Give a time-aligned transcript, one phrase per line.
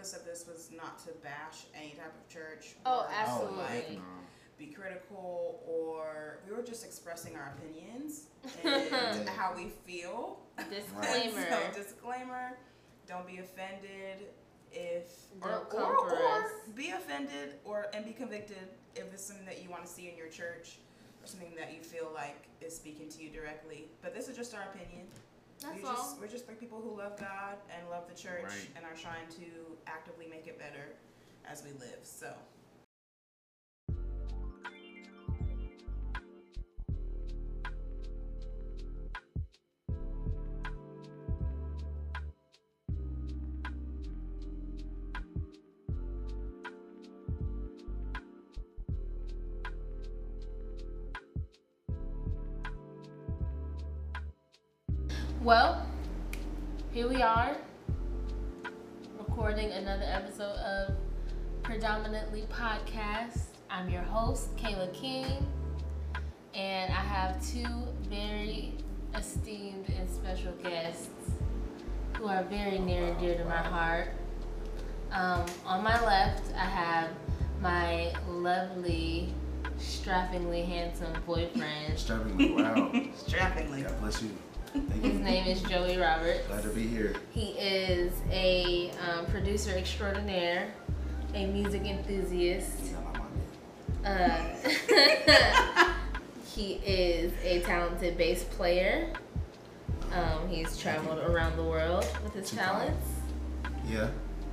[0.00, 2.74] purpose of this was not to bash any type of church.
[2.86, 3.58] Oh, or absolutely.
[3.58, 4.02] Oh, like, no.
[4.58, 8.24] be critical, or we were just expressing our opinions
[8.64, 10.38] and how we feel.
[10.70, 11.46] Disclaimer.
[11.50, 12.56] so, disclaimer:
[13.06, 14.28] Don't be offended
[14.72, 16.50] if Don't or, come or, for or us.
[16.74, 20.16] be offended or and be convicted if it's something that you want to see in
[20.16, 20.78] your church
[21.22, 23.84] or something that you feel like is speaking to you directly.
[24.00, 25.06] But this is just our opinion.
[25.62, 25.94] That's we all.
[25.94, 28.68] just we're just three people who love God and love the church Right.
[28.76, 29.46] and are trying to
[29.86, 30.92] actively make it better
[31.46, 32.00] as we live.
[32.02, 32.32] So
[55.42, 55.86] Well,
[56.92, 57.56] here we are,
[59.18, 60.94] recording another episode of
[61.62, 63.44] Predominantly Podcast.
[63.70, 65.46] I'm your host, Kayla King,
[66.52, 67.64] and I have two
[68.10, 68.74] very
[69.14, 71.08] esteemed and special guests
[72.18, 74.08] who are very near and dear to my heart.
[75.10, 77.08] Um, on my left, I have
[77.62, 79.32] my lovely,
[79.78, 81.98] strappingly handsome boyfriend.
[81.98, 82.92] Strappingly, wow.
[83.16, 83.84] strappingly.
[83.84, 84.32] God bless you.
[84.72, 86.46] His name is Joey Roberts.
[86.46, 87.16] Glad to be here.
[87.32, 90.72] He is a um, producer extraordinaire,
[91.34, 92.84] a music enthusiast.
[92.84, 93.12] You got
[94.04, 94.30] my money.
[95.64, 95.92] Uh,
[96.54, 99.12] he is a talented bass player.
[100.12, 103.08] Um, he's traveled around the world with his talents.
[103.88, 104.10] Yeah.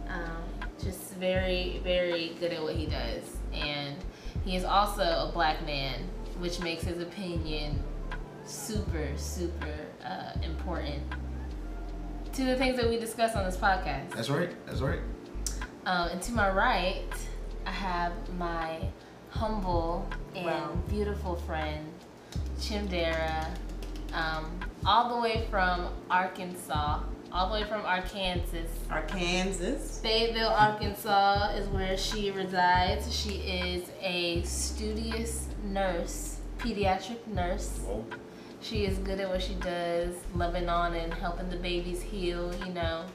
[0.10, 0.44] Um,
[0.84, 3.38] just very, very good at what he does.
[3.54, 3.96] And
[4.46, 7.84] he is also a black man, which makes his opinion
[8.48, 9.74] super, super
[10.06, 11.04] uh, important
[12.34, 14.12] to the things that we discuss on this podcast.
[14.12, 14.50] That's right.
[14.66, 15.00] That's right.
[15.86, 17.04] Um, and to my right,
[17.66, 18.80] I have my
[19.30, 20.78] humble and Wow.
[20.90, 21.86] beautiful friend,
[22.60, 23.48] Chimdara,
[24.14, 27.00] um, all the way from Arkansas,
[27.32, 28.58] all the way from Arkansas.
[28.90, 30.02] Arkansas.
[30.02, 33.14] Fayetteville, Arkansas is where she resides.
[33.14, 37.80] She is a studious nurse, pediatric nurse.
[37.86, 38.06] Whoa.
[38.68, 42.74] She is good at what she does, loving on and helping the babies heal, you
[42.74, 43.06] know.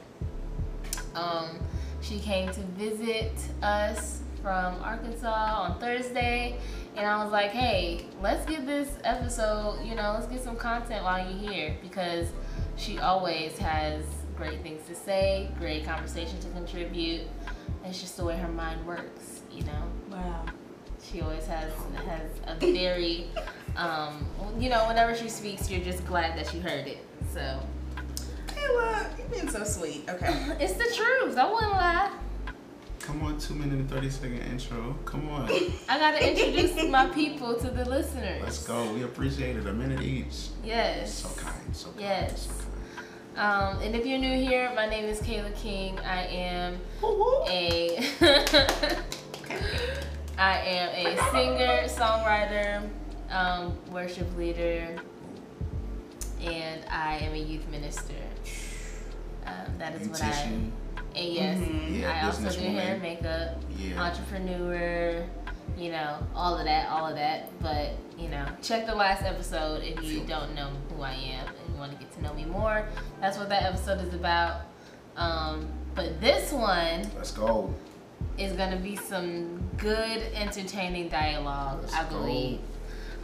[1.13, 1.59] Um,
[2.01, 6.57] she came to visit us from Arkansas on Thursday,
[6.95, 11.03] and I was like, hey, let's get this episode, you know, let's get some content
[11.03, 12.29] while you're here because
[12.75, 14.03] she always has
[14.35, 17.27] great things to say, great conversation to contribute.
[17.85, 19.83] It's just the way her mind works, you know.
[20.09, 20.45] Wow.
[21.03, 21.71] She always has
[22.07, 23.27] has a very,
[23.75, 24.25] um,
[24.59, 27.05] you know, whenever she speaks, you're just glad that you heard it.
[27.31, 27.59] So
[28.47, 30.09] Kayla, you're being so sweet.
[30.09, 30.27] Okay.
[30.59, 31.37] it's the truth.
[31.37, 32.11] I wouldn't lie.
[32.99, 34.95] Come on, two minute and 30 second intro.
[35.03, 35.49] Come on.
[35.89, 38.41] I gotta introduce my people to the listeners.
[38.41, 38.93] Let's go.
[38.93, 39.67] We appreciate it.
[39.67, 40.47] A minute each.
[40.63, 41.15] Yes.
[41.15, 41.75] So kind.
[41.75, 41.99] So kind.
[41.99, 42.47] Yes.
[42.47, 42.73] So kind.
[43.35, 45.99] Um, and if you're new here, my name is Kayla King.
[45.99, 46.79] I am
[47.49, 47.97] a
[50.37, 52.87] I am a singer, songwriter,
[53.31, 54.95] um, worship leader,
[56.41, 58.13] and I am a youth minister.
[59.45, 60.25] Um, that is what I.
[60.27, 60.71] Beautician.
[61.15, 61.99] And yes, Mhm.
[62.01, 62.73] Yeah, I also do businesswoman.
[62.79, 64.01] hair and makeup, Yeah.
[64.01, 65.23] entrepreneur,
[65.77, 67.49] you know, all of that, all of that.
[67.61, 71.73] But you know, check the last episode if you don't know who I am and
[71.73, 72.87] you want to get to know me more.
[73.21, 74.61] That's what that episode is about.
[75.17, 77.73] Um, but this one Let's go.
[78.37, 82.21] is gonna be some good, entertaining dialogue, Let's I go.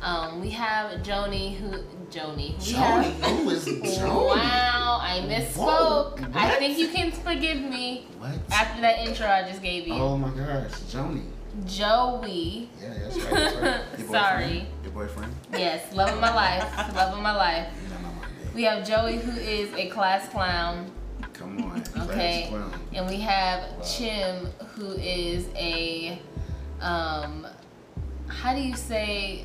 [0.01, 1.71] Um, we have Joni who
[2.09, 2.57] Joni.
[2.57, 3.03] We Joni.
[3.19, 3.65] have- Who is
[3.99, 4.27] Joni?
[4.27, 6.19] Wow, I misspoke.
[6.19, 8.31] Whoa, I think you can forgive me What?
[8.51, 9.93] after that intro I just gave you.
[9.95, 10.71] Oh my gosh.
[10.91, 11.23] Joni.
[11.65, 12.69] Joey.
[12.81, 13.29] Yeah, that's right.
[13.33, 13.99] That's right.
[13.99, 14.65] Your Sorry.
[14.83, 15.35] Your boyfriend?
[15.51, 16.95] Yes, love of my life.
[16.95, 17.67] Love of my life.
[17.83, 18.27] You got my money.
[18.55, 20.91] We have Joey who is a class clown.
[21.33, 21.83] Come on.
[22.09, 22.45] Okay.
[22.49, 22.73] Clown.
[22.93, 23.81] And we have Wow.
[23.83, 26.19] Chim who is a
[26.81, 27.45] um
[28.27, 29.43] how do you say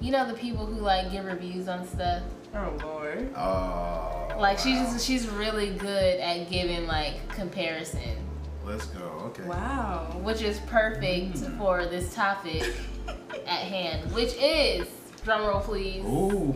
[0.00, 2.22] you know the people who like give reviews on stuff?
[2.54, 3.32] Oh Lord.
[3.36, 4.28] Oh.
[4.38, 4.64] Like wow.
[4.64, 8.16] she's she's really good at giving like comparison.
[8.64, 9.04] Let's go.
[9.26, 9.44] Okay.
[9.44, 10.08] Wow.
[10.22, 11.58] which is perfect Mm.
[11.58, 12.62] for this topic
[13.46, 14.86] at hand, which is
[15.24, 16.04] drumroll please.
[16.04, 16.54] Ooh.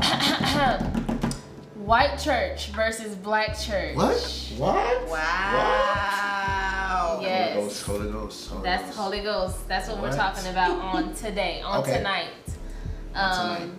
[1.76, 3.96] White church versus black church.
[3.96, 4.20] What?
[4.58, 5.08] What?
[5.08, 6.76] Wow.
[7.20, 7.54] Yes.
[7.54, 7.86] Holy Ghost.
[7.86, 8.50] Holy Ghost.
[8.50, 8.98] Holy That's Ghost.
[8.98, 9.68] Holy Ghost.
[9.68, 11.98] That's what, we're talking about on today, on Okay.
[11.98, 12.28] tonight.
[13.14, 13.70] On Um, tonight.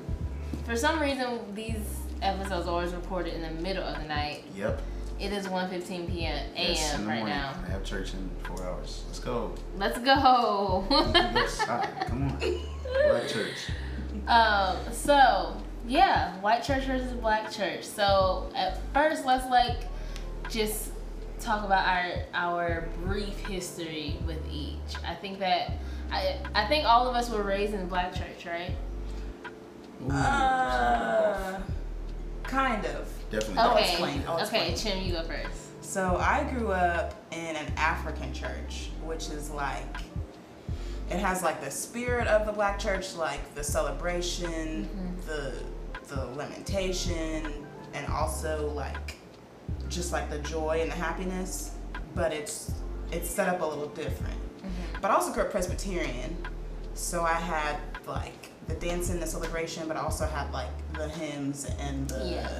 [0.65, 1.81] For some reason, these
[2.21, 4.81] episodes are always recorded in the middle of the night, Yep.
[5.19, 6.45] It is 1:15 p.m.
[6.55, 7.01] Yes, in a.m.
[7.03, 7.35] the right morning.
[7.35, 7.53] now.
[7.67, 9.03] I have church in four hours.
[9.07, 9.53] Let's go.
[9.77, 10.83] Let's go.
[10.89, 12.39] Yes, all right, come on.
[12.39, 13.57] Black church.
[14.27, 14.77] um.
[14.91, 15.57] So
[15.87, 17.83] yeah, white church versus black church.
[17.83, 19.77] So at first, let's like
[20.49, 20.89] just
[21.41, 24.95] talk about our our brief history with each.
[25.05, 25.73] I think that
[26.11, 28.71] I I think all of us were raised in black church, right?
[30.03, 31.61] Ooh, Uh,
[32.43, 33.07] kind of.
[33.29, 33.57] Definitely.
[33.59, 33.89] I'll Okay.
[33.91, 34.95] explain, I'll okay, explain.
[34.97, 35.83] Chim, you go first.
[35.83, 39.97] So I grew up in an African church, which is like
[41.09, 44.87] it has like the spirit of the black church, like the celebration,
[45.25, 45.53] the
[46.07, 49.15] the lamentation, and also like
[49.91, 51.75] just like the joy and the happiness.
[52.15, 52.73] But it's
[53.11, 54.39] it's set up a little different.
[54.57, 55.01] Mm-hmm.
[55.01, 56.35] But I also grew up Presbyterian,
[56.93, 57.77] so I had
[58.07, 62.59] like the dancing, the celebration, but I also had like the hymns and the Yeah.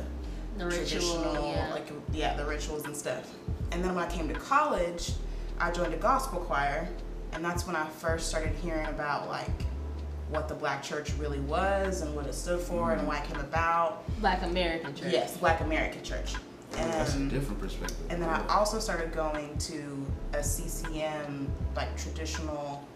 [0.58, 1.74] The ritual, traditional, yeah.
[1.74, 3.34] like yeah, the rituals and stuff.
[3.72, 5.14] And then when I came to college,
[5.60, 6.90] I joined a gospel choir,
[7.32, 9.50] and that's when I first started hearing about like
[10.30, 13.08] what the black church really was and what it stood for and mm-hmm.
[13.08, 14.04] why it came about.
[14.20, 15.12] Black American church.
[15.14, 16.36] Yes, Black American Church.
[16.72, 17.98] That's a And, different perspective.
[18.10, 22.88] and then I also started going to a CCM, like traditional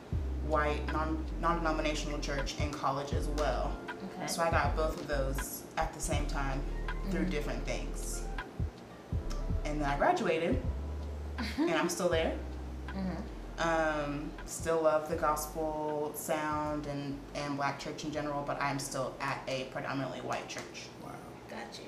[0.48, 3.76] white non non denominational church in college as well.
[3.90, 4.28] Okay.
[4.28, 6.62] So I got both of those at the same time
[7.12, 8.24] through different things.
[9.66, 10.62] And then I graduated,
[11.58, 12.34] and I'm still there.
[12.90, 13.22] Mm-hmm.
[13.58, 19.14] Um, still love the gospel sound and, and black church in general, but I'm still
[19.22, 20.88] at a predominantly white church.
[21.04, 21.12] Wow.
[21.50, 21.86] Got you.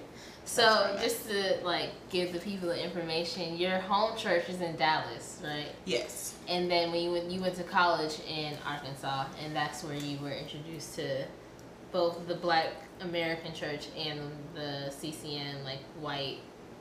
[0.47, 1.03] That's So where I'm at.
[1.03, 5.67] just to like give the people the information, your home church is in Dallas, right?
[5.85, 6.35] Yes.
[6.47, 10.17] And then when you went, you went to college in Arkansas, and that's where you
[10.19, 11.25] were introduced to
[11.91, 12.67] both the Black
[13.01, 14.19] American Church and
[14.55, 16.37] the CCM, like white,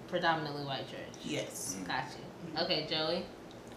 [0.09, 1.01] predominantly white church.
[1.25, 1.77] Yes.
[1.87, 2.61] Got you.
[2.63, 3.25] Okay, Joey.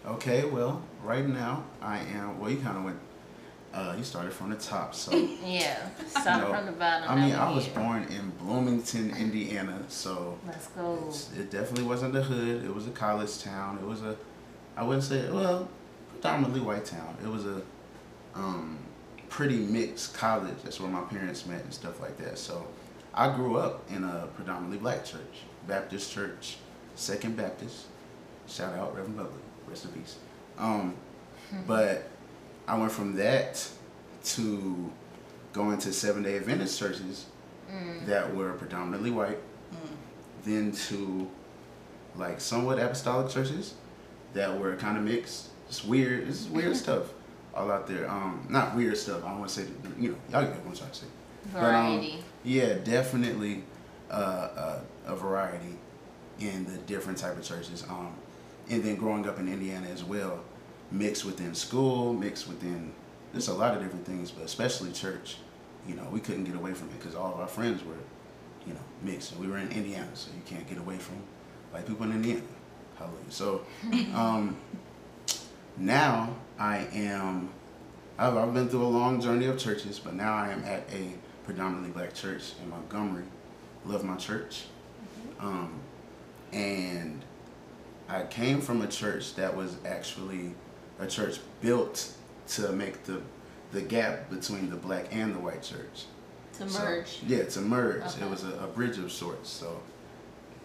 [0.06, 2.38] Okay, well, right now I am.
[2.38, 2.98] Well, you kind of went.
[3.72, 5.12] Uh, you started from the top, so
[5.44, 5.88] Yeah.
[6.08, 7.08] Start No, from the bottom.
[7.08, 7.74] I mean, I was here.
[7.74, 11.12] born in Bloomington, Indiana, so Let's go.
[11.38, 12.64] it definitely wasn't the hood.
[12.64, 13.78] It was a college town.
[13.80, 14.16] It was a,
[14.76, 15.68] I wouldn't say well,
[16.10, 17.16] predominantly white town.
[17.22, 17.62] It was a,
[18.34, 18.78] um,
[19.28, 20.56] pretty mixed college.
[20.64, 22.38] That's where my parents met and stuff like that.
[22.38, 22.66] So,
[23.14, 26.56] I grew up in a predominantly black church, Baptist church,
[26.96, 27.86] Second Baptist.
[28.48, 30.16] Shout out Reverend Buckley, rest in peace.
[30.58, 30.94] Um,
[31.68, 32.08] but
[32.70, 33.68] I went from that
[34.24, 34.90] to
[35.52, 37.26] going to Seven Day Adventist churches
[37.72, 38.06] Mm.
[38.06, 39.38] that were predominantly white,
[40.44, 41.28] then to
[42.16, 43.74] like somewhat apostolic churches
[44.34, 45.48] that were kind of mixed.
[45.68, 46.28] It's weird.
[46.28, 47.12] It's weird stuff
[47.54, 48.10] all out there.
[48.10, 49.24] Um, not weird stuff.
[49.24, 49.68] I don't want to say
[50.00, 51.06] you know y'all get what I'm trying to say.
[51.52, 51.64] But, um,
[52.00, 52.24] Variety.
[52.44, 53.62] Yeah, definitely
[54.10, 55.76] uh, uh, a variety
[56.40, 57.84] in the different type of churches.
[57.88, 58.12] Um,
[58.68, 60.40] and then growing up in Indiana as well,
[60.90, 62.92] mixed within school, mixed within
[63.32, 65.36] there's a lot of different things, but especially church.
[65.86, 67.94] You know, we couldn't get away from it because all of our friends were,
[68.66, 69.32] you know, mixed.
[69.32, 71.16] And we were in Indiana, so you can't get away from
[71.70, 72.42] white people in Indiana.
[72.98, 73.30] Hallelujah.
[73.30, 73.64] So
[74.14, 74.56] um,
[75.76, 77.50] now I am.
[78.18, 81.14] I've, I've been through a long journey of churches, but now I am at a
[81.44, 83.24] predominantly black church in Montgomery.
[83.86, 84.64] Love my church.
[85.38, 85.80] Um,
[86.52, 87.24] and
[88.08, 90.52] I came from a church that was actually
[91.00, 92.12] a church built
[92.48, 93.20] to make the
[93.72, 96.04] the gap between the black and the white church.
[96.54, 97.20] To So- merge.
[97.26, 98.02] yeah, to merge.
[98.02, 98.24] Okay.
[98.24, 99.48] It was a, a bridge of sorts.
[99.48, 99.80] So,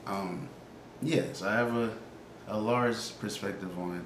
[0.07, 0.49] um,
[1.03, 1.91] yes, I have a,
[2.47, 4.03] a large perspective on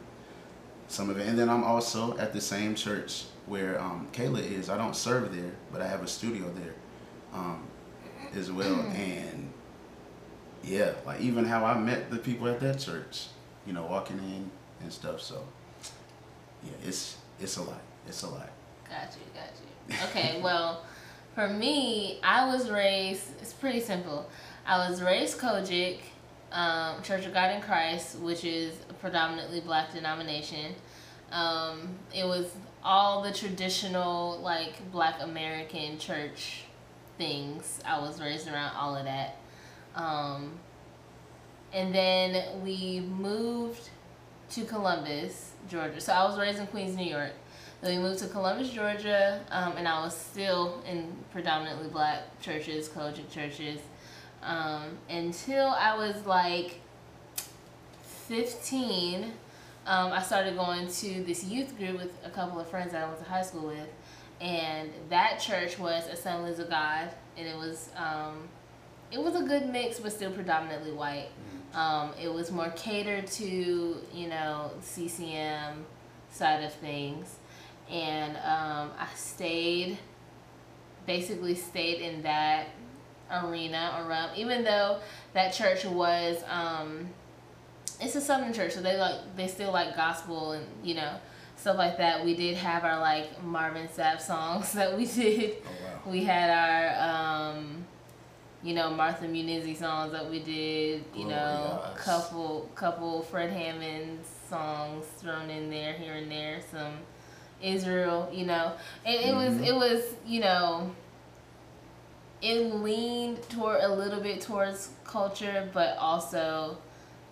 [0.89, 1.27] some of it.
[1.27, 4.69] And then I'm also at the same church where um, Kayla is.
[4.69, 6.73] I don't serve there, but I have a studio there
[7.33, 7.65] um,
[8.35, 8.81] as well.
[8.93, 9.49] and
[10.61, 13.27] yeah, like even how I met the people at that church,
[13.65, 15.21] you know, walking in and stuff.
[15.21, 15.41] So,
[16.63, 17.81] yeah, it's it's a lot.
[18.07, 18.49] It's a lot.
[18.89, 20.09] Got you, got you.
[20.09, 20.83] Okay, well,
[21.35, 24.29] for me, I was raised, it's pretty simple.
[24.65, 25.99] I was raised COGIC,
[26.51, 30.75] um, Church of God in Christ, which is a predominantly black denomination.
[31.31, 32.51] Um, it was
[32.83, 36.63] all the traditional, like, black American church
[37.17, 37.79] things.
[37.85, 39.37] I was raised around all of that.
[39.95, 40.53] Um,
[41.71, 43.89] and then we moved
[44.51, 46.01] to Columbus, Georgia.
[46.01, 47.31] So I was raised in Queens, New York.
[47.81, 52.89] Then we moved to Columbus, Georgia, um, and I was still in predominantly black churches,
[52.89, 53.79] COGIC churches,
[54.43, 56.81] um, until I was like
[58.27, 59.31] 15.
[59.85, 63.07] Um, I started going to this youth group with a couple of friends that I
[63.07, 63.87] went to high school with,
[64.41, 68.49] and that church was Assemblies of God, and it was um,
[69.11, 71.29] it was a good mix, but still predominantly white.
[71.73, 75.85] Um, it was more catered to, you know, CCM
[76.31, 77.37] side of things.
[77.89, 79.97] And um, I stayed,
[81.05, 82.67] basically stayed in that
[83.31, 84.99] arena around, even though
[85.33, 87.09] that church was, um,
[88.01, 91.15] it's a southern church, so they like, they still like gospel and, you know,
[91.55, 92.23] stuff like that.
[92.23, 95.57] We did have our like Marvin Sapp songs that we did.
[95.65, 96.11] Oh wow.
[96.11, 97.85] We had our, um,
[98.61, 101.03] you know, Martha Munizzi songs that we did.
[101.15, 102.03] You know, Glorious.
[102.03, 106.59] couple couple Fred Hammond songs thrown in there here and there.
[106.71, 106.93] Some
[107.61, 108.29] Israel.
[108.33, 108.73] You know,
[109.05, 109.67] and it was Mhm.
[109.67, 110.91] it was you know.
[112.41, 116.77] It leaned toward a little bit towards culture, but also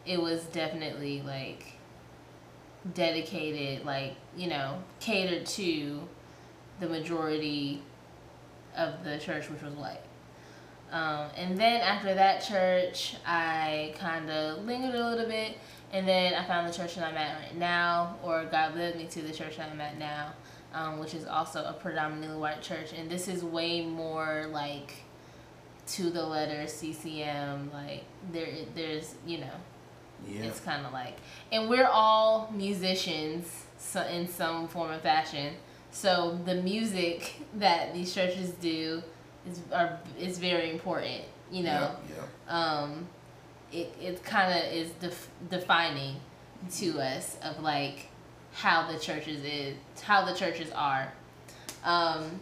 [0.06, 1.66] it was definitely like
[2.94, 6.08] dedicated, like, you know, catered to
[6.80, 7.82] the majority
[8.76, 10.02] of the church, which was white.
[10.92, 15.58] Um, and then after that church, I kind of lingered a little bit,
[15.92, 19.06] and then I found the church that I'm at right now, or God led me
[19.08, 20.32] to the church that I'm at now,
[20.74, 22.94] um, which is also a predominantly white church.
[22.98, 24.94] And this is way more like
[25.88, 27.70] to the letter CCM.
[27.74, 29.56] Like there, there's you know,
[30.28, 30.44] Yeah.
[30.44, 31.18] it's kind of like,
[31.52, 35.54] and we're all musicians so in some form or fashion.
[35.92, 39.04] So the music that these churches do
[39.50, 41.22] is are is very important.
[41.52, 41.92] You know,
[42.50, 42.54] Yeah.
[42.58, 43.08] um,
[43.72, 46.16] it it kind of is def- defining
[46.80, 48.08] to us of like
[48.54, 51.12] how the churches is how the churches are.
[51.84, 52.40] Um,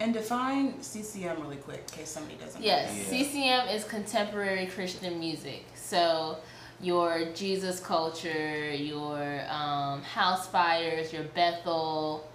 [0.00, 2.60] And define CCM really quick, in case somebody doesn't.
[2.60, 2.66] know.
[2.66, 3.04] Yes, Yeah.
[3.04, 5.64] CCM is contemporary Christian music.
[5.76, 6.38] So
[6.80, 12.26] your Jesus culture, your um, Housefires, your Bethel,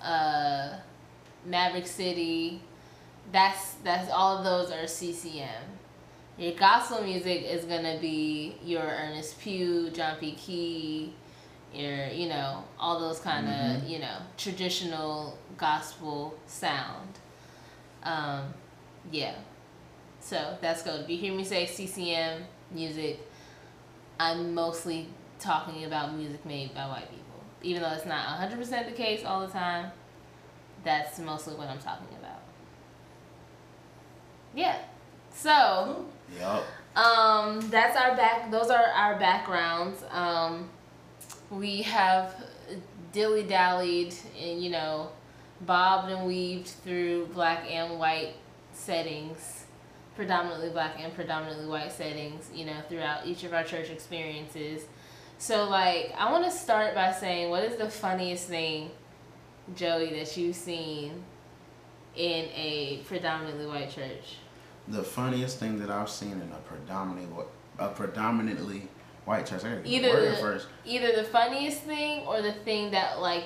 [0.00, 0.68] uh,
[1.44, 2.62] Maverick City,
[3.32, 5.48] that's that's all of those are CCM.
[6.38, 10.32] Your gospel music is gonna be your Ernest Pugh, John P.
[10.32, 11.12] Kee,
[11.74, 13.88] your you know all those kind of Mhm.
[13.88, 17.18] you know traditional gospel sound.
[18.02, 18.54] Um,
[19.10, 19.34] yeah.
[20.20, 21.02] So that's good.
[21.02, 23.20] If you hear me say CCM music,
[24.18, 27.22] I'm mostly talking about music made by white people.
[27.62, 29.90] Even though it's not 100% the case all the time,
[30.84, 32.25] that's mostly what I'm talking about.
[34.56, 34.78] Yeah.
[35.34, 36.06] So,
[36.40, 36.64] Yup.
[36.96, 38.50] um, that's our back.
[38.50, 40.02] Those are our backgrounds.
[40.10, 40.70] Um,
[41.50, 42.34] we have
[43.12, 45.10] dilly dallied and you know,
[45.60, 48.34] bobbed and weaved through black and white
[48.72, 49.66] settings,
[50.16, 52.50] predominantly black and predominantly white settings.
[52.54, 54.86] You know, throughout each of our church experiences.
[55.38, 58.90] So, like, I want to start by saying, what is the funniest thing,
[59.74, 61.24] Joey, that you've seen
[62.14, 64.38] in a predominantly white church?
[64.88, 67.44] The funniest thing that I've seen in a predominantly
[67.78, 68.88] a predominantly
[69.24, 69.64] white church.
[69.64, 70.68] I gotta get Either the first.
[70.84, 73.44] either the funniest thing or the thing that like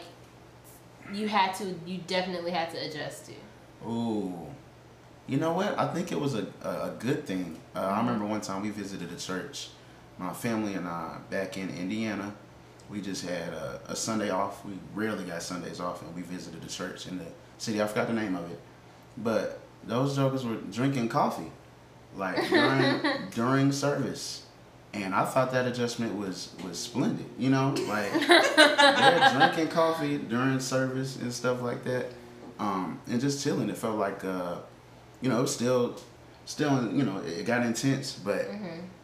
[1.12, 3.32] you had to you definitely had to adjust to
[3.86, 4.46] Ooh.
[5.26, 5.78] You know what?
[5.78, 7.58] I think it was a, a, good thing.
[7.74, 7.80] Uh.
[7.80, 9.68] I remember one time we visited a church,
[10.18, 12.34] my family and I, back in Indiana.
[12.90, 14.64] We just had a, a Sunday off.
[14.64, 17.26] We rarely got Sundays off, and we visited a church in the
[17.58, 17.80] city.
[17.80, 18.58] I forgot the name of it.
[19.16, 21.50] But those jokers were drinking coffee,
[22.16, 23.00] like during,
[23.34, 24.44] during service.
[24.92, 27.74] And I thought that adjustment was, was splendid, you know?
[27.86, 28.12] Like,
[28.56, 32.06] they're drinking coffee during service and stuff like that,
[32.58, 33.70] um, and just chilling.
[33.70, 34.56] It felt like, uh,
[35.20, 35.96] you know, it was still,
[36.44, 38.46] still, you know, it got intense, but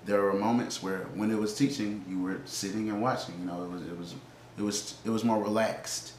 [0.05, 3.35] there were moments where when it was teaching, you were sitting and watching.
[3.41, 4.15] You know, it was, it was,
[4.59, 6.13] it was, it was more relaxed.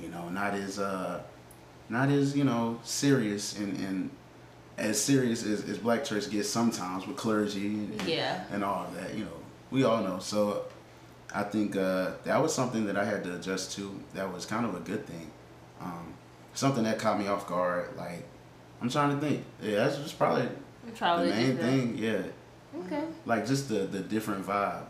[0.00, 1.20] You know, not as, uh,
[1.88, 4.10] not as you know serious and, and
[4.78, 8.44] as serious as, as black church gets sometimes with clergy and, Yeah.
[8.50, 9.14] and all of that.
[9.14, 9.36] You know,
[9.70, 10.18] we all know.
[10.18, 10.64] So
[11.34, 13.94] I think uh, that was something that I had to adjust to.
[14.14, 15.30] That was kind of a good thing.
[15.80, 16.14] Um,
[16.54, 17.96] something that caught me off guard.
[17.96, 18.26] Like
[18.80, 19.44] I'm trying to think.
[19.62, 20.48] Yeah, that's just probably
[20.96, 21.98] probably the main thing.
[21.98, 22.22] Yeah,
[22.84, 24.84] okay like just the the different vibe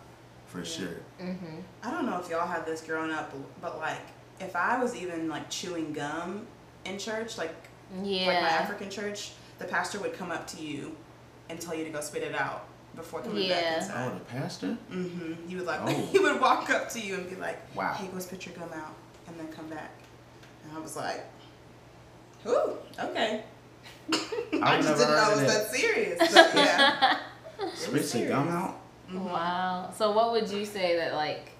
[0.46, 0.96] for sure.
[1.20, 4.00] mm-hmm I don't know if y'all had this growing up, but like
[4.40, 6.46] if I was even like chewing gum
[6.84, 7.54] in church, like
[8.02, 10.96] yeah like my African church, the pastor would come up to you
[11.48, 13.86] and tell you to go spit it out before coming Yeah.
[13.86, 14.76] back Oh, the pastor.
[14.90, 15.48] Mm-hmm.
[15.48, 15.88] He would like Oh.
[16.12, 17.92] he would walk up to you and be like, Wow.
[17.94, 18.94] "Hey, go spit your gum out
[19.26, 19.92] and then come back."
[20.64, 21.24] And I was like,
[22.46, 23.42] "Ooh, okay."
[24.12, 24.18] I
[24.62, 25.70] I've just didn't know heard it was that.
[25.70, 26.18] that serious.
[26.18, 27.18] But yeah.
[27.74, 28.80] Spit your gum out.
[29.10, 29.24] Mhm.
[29.30, 31.50] wow so what would you say that like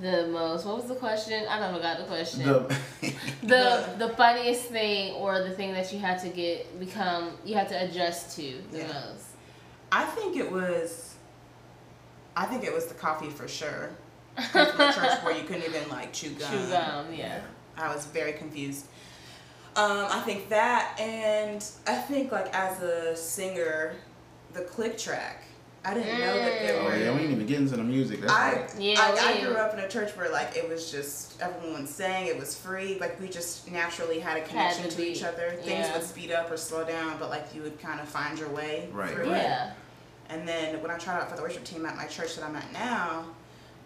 [0.00, 2.76] the most what was the question i never got the question The,
[3.42, 7.68] the the funniest thing or the thing that you had to get become you had
[7.68, 8.86] to adjust to the Yeah.
[8.88, 9.24] most
[9.92, 11.14] I think it was
[12.36, 13.90] I think it was the coffee for sure.
[14.36, 16.50] Coming from church where you couldn't even like chew gum.
[16.50, 17.40] Chew gum, yeah.
[17.78, 18.86] I was very confused.
[19.76, 23.94] Um, I think that, and I think like as a singer,
[24.52, 25.44] the click track.
[25.86, 28.20] I didn't know that there Oh yeah, we ain't even get into the music.
[28.20, 28.74] That's I, right.
[28.76, 32.26] Yeah, I, I grew up in a church where like it was just everyone sang,
[32.26, 35.50] it was free, like we just naturally had a connection to to, each other.
[35.50, 35.96] Things yeah.
[35.96, 38.88] would speed up or slow down, but like you would kind of find your way
[38.92, 39.36] Right, through right.
[39.36, 39.44] it.
[39.44, 39.72] Yeah.
[40.28, 42.56] And then when I tried out for the worship team at my church that I'm
[42.56, 43.24] at now,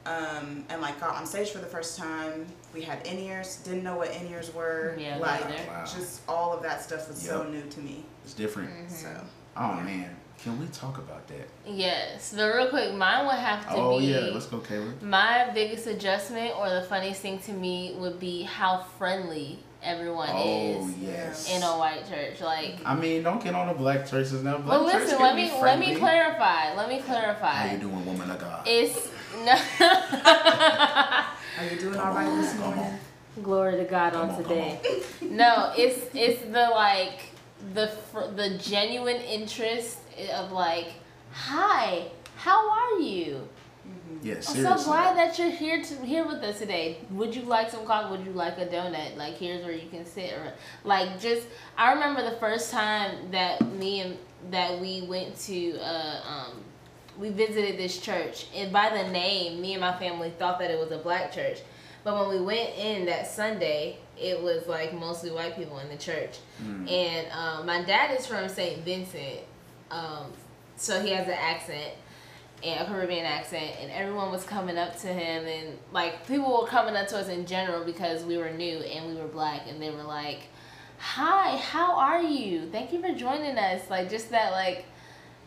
[0.07, 3.85] um, and like got on stage for the first time, we had in ears, didn't
[3.85, 4.97] know what in ears were.
[4.99, 5.45] Yeah, like.
[5.69, 5.85] Wow.
[5.85, 8.07] just all of that stuff was so new to me.
[8.25, 8.71] It's different.
[8.71, 8.89] Mm-hmm.
[8.89, 9.27] So
[9.57, 11.49] Oh man, can we talk about that?
[11.67, 12.33] Yes.
[12.37, 15.01] But real quick, mine would have to Oh be Oh yeah, let's go, Kayla.
[15.03, 20.87] my biggest adjustment or the funniest thing to me would be how friendly everyone Oh
[20.89, 21.51] is yes.
[21.55, 22.41] in a white church.
[22.41, 24.59] Like I mean, don't get on the black churches now.
[24.59, 26.75] Black well listen, let me let me clarify.
[26.75, 27.53] Let me clarify.
[27.69, 28.63] How you doing, woman of God?
[28.67, 29.11] It's
[29.45, 32.85] no are you doing all right this Come morning?
[32.85, 32.99] on.
[33.43, 34.81] Glory to God Come on on, come today.
[35.23, 37.21] No, it's it's the like
[37.75, 37.91] the
[38.37, 40.89] the genuine interest of like,
[41.33, 43.49] hi, how are you?
[44.23, 46.99] Yeah, I'm so glad that you're here to here with us today.
[47.11, 48.11] Would you like some coffee?
[48.11, 49.17] Would you like a donut?
[49.17, 50.53] Like here's where you can sit or
[50.85, 51.47] like just
[51.77, 54.19] I remember the first time that me and
[54.51, 56.63] that we went to uh um
[57.19, 60.79] we visited this church and by the name me and my family thought that it
[60.79, 61.61] was a black church.
[62.03, 65.97] But when we went in that Sunday, it was like mostly white people in the
[65.97, 66.39] church.
[66.63, 66.91] Mm.
[66.91, 68.83] And um, my dad is from St.
[68.85, 69.41] Vincent,
[69.91, 70.33] um,
[70.77, 71.93] so he has an accent
[72.63, 76.67] and a Caribbean accent, and everyone was coming up to him, and like people were
[76.67, 79.81] coming up to us in general because we were new and we were black, and
[79.81, 80.41] they were like,
[80.99, 82.69] "Hi, how are you?
[82.71, 84.85] Thank you for joining us." Like just that like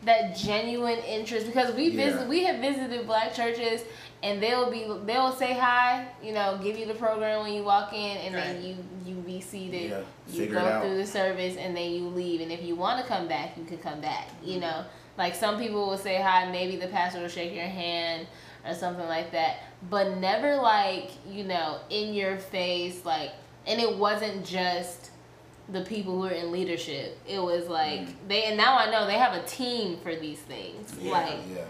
[0.04, 2.10] that genuine interest because we Yeah.
[2.10, 3.82] visit we have visited black churches
[4.24, 7.92] and they'll be they'll say hi you know give you the program when you walk
[7.92, 9.90] in and then you you be seated.
[9.90, 12.40] Yeah, you go through the service and then you leave.
[12.40, 14.84] And if you want to come back you can come back you know?
[15.18, 18.26] Like some people will say hi maybe the pastor will shake your hand
[18.66, 19.58] or something like that.
[19.90, 23.32] But never like you know in your face like
[23.66, 25.10] and it wasn't just
[25.68, 27.18] the people who are in leadership.
[27.28, 28.14] It was like Mm.
[28.28, 30.94] they and now i know they have a team for these things.
[30.98, 31.64] Yeah, like yeah.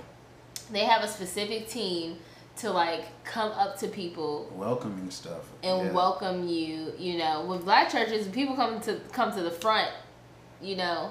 [0.71, 2.19] they have a specific team
[2.57, 5.51] to like come up to people Welcoming stuff.
[5.63, 5.93] and yeah.
[5.93, 6.93] welcome you.
[6.99, 9.91] You know, with black churches, people come to come to the front.
[10.63, 11.11] You know,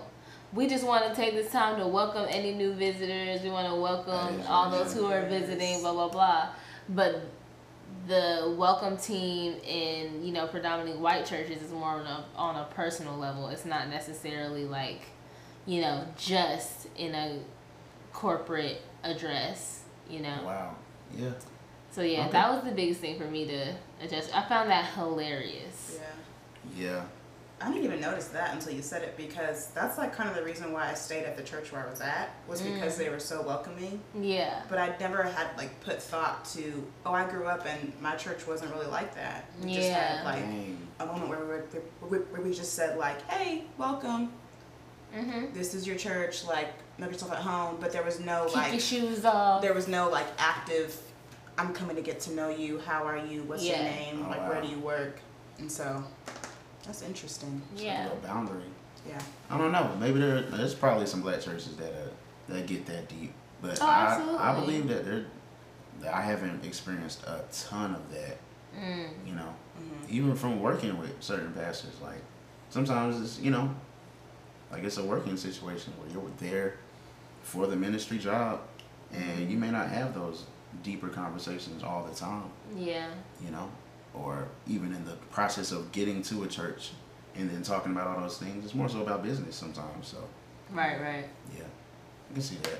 [0.54, 3.42] we just want to take this time to welcome any new visitors.
[3.42, 5.82] We want to welcome is all those who are visiting.
[5.82, 6.50] Blah blah blah.
[6.90, 7.22] But
[8.08, 12.66] the welcome team in you know predominantly white churches is more on a on a
[12.74, 13.50] personal level.
[13.50, 15.02] It's not necessarily like
[15.66, 17.40] you know just in a
[18.14, 19.82] corporate address.
[20.10, 20.42] You know.
[20.46, 20.76] Wow.
[21.18, 21.30] Yeah.
[21.92, 22.32] So yeah, Okay.
[22.32, 24.36] that was the biggest thing for me to adjust.
[24.36, 25.98] I found that hilarious.
[26.76, 26.86] Yeah.
[26.86, 27.04] Yeah.
[27.62, 30.44] I didn't even notice that until you said it because that's like kind of the
[30.44, 32.98] reason why I stayed at the church where I was at was because Mm.
[32.98, 34.02] they were so welcoming.
[34.20, 34.64] Yeah.
[34.68, 38.46] But I never had like put thought to oh I grew up and my church
[38.48, 39.46] wasn't really like that.
[39.62, 40.18] We just Yeah.
[40.18, 40.88] had like Dang.
[41.00, 41.66] a moment where we, were,
[42.02, 44.34] where where we just said like hey welcome
[45.16, 45.54] Mhm.
[45.54, 48.72] this is your church like make yourself at home but there was no Keep like
[48.72, 49.62] your shoes off.
[49.62, 50.96] there was no like active
[51.58, 54.40] I'm coming to get to know you how are you what's your name Oh, like
[54.42, 54.50] wow.
[54.50, 55.20] where do you work
[55.60, 56.04] and so
[56.86, 57.92] that's interesting It's Yeah.
[58.04, 58.64] Like a little boundary.
[59.08, 59.90] yeah I don't know.
[60.00, 62.08] Maybe there there's probably some black churches that uh,
[62.50, 65.26] that get that deep, but Oh, I I believe that there
[66.02, 68.38] that I haven't experienced a ton of that.
[68.78, 69.10] Mm.
[69.28, 70.10] You know, Mhm.
[70.10, 72.22] even from working with certain pastors, like
[72.70, 73.70] sometimes it's you know,
[74.74, 76.78] like it's a working situation where you're there
[77.44, 78.62] for the ministry job,
[79.14, 80.46] and you may not have those
[80.82, 82.50] deeper conversations all the time.
[82.76, 83.08] Yeah.
[83.44, 83.70] you know,
[84.16, 86.92] or even in the process of getting to a church
[87.36, 88.66] and then talking about all those things.
[88.66, 90.08] It's more so about business sometimes.
[90.08, 90.18] So
[90.72, 91.00] Right.
[91.00, 91.26] Right.
[91.56, 91.66] yeah,
[92.30, 92.80] I can see that.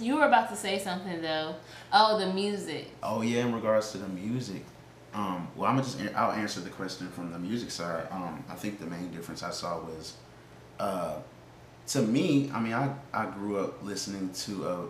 [0.00, 1.54] You were about to say something though.
[1.92, 2.90] Oh, the music.
[3.02, 4.62] Oh yeah, in regards to the music,
[5.14, 8.06] um, well I'm gonna just I'll answer the question from the music side.
[8.10, 10.14] Um, I think the main difference I saw was,
[10.80, 11.14] uh,
[11.88, 14.86] to me, I mean I I grew up listening to a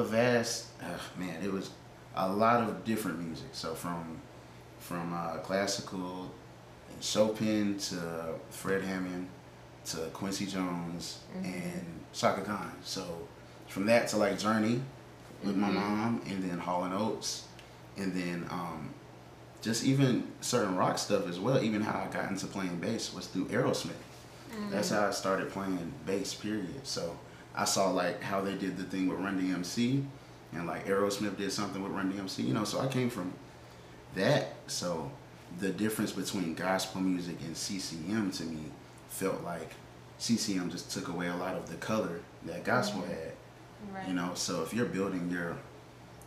[0.00, 1.42] a vast uh, man.
[1.42, 1.70] It was
[2.14, 3.48] a lot of different music.
[3.52, 4.20] So from
[4.78, 6.30] from uh, classical
[6.90, 9.28] and Chopin to Fred Hammond
[9.86, 12.72] to Quincy Jones and Chaka Khan.
[12.84, 13.02] So
[13.68, 14.80] from that to like Journey
[15.44, 15.74] with my Mhm.
[15.74, 17.44] mom, and then Hall and Oates,
[17.96, 18.90] and then um,
[19.62, 21.62] just even certain rock stuff as well.
[21.62, 24.02] Even how I got into playing bass was through Aerosmith.
[24.70, 26.34] That's how I started playing bass.
[26.34, 26.86] Period.
[26.86, 27.18] So
[27.54, 30.04] I saw like how they did the thing with Run DMC,
[30.52, 32.46] and like Aerosmith did something with Run DMC.
[32.46, 33.32] You know, so I came from
[34.14, 34.54] that.
[34.66, 35.10] So
[35.60, 38.64] the difference between gospel music and CCM to me
[39.08, 39.72] felt like
[40.18, 43.08] CCM just took away a lot of the color that gospel Mhm.
[43.08, 43.32] had.
[43.94, 44.08] Right.
[44.08, 45.56] You know, so if you're building your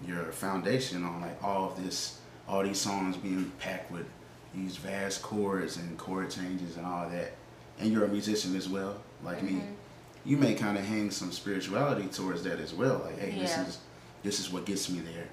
[0.05, 4.07] your foundation on like all of this, all these songs being packed with
[4.53, 7.33] these vast chords and chord changes and all that,
[7.81, 9.73] and you're a musician as well, like me, Mhm.
[10.23, 13.01] you may kind of hang some spirituality towards that as well.
[13.05, 13.41] Like, hey, Yeah.
[13.43, 13.77] this is
[14.23, 15.27] this is what gets me there.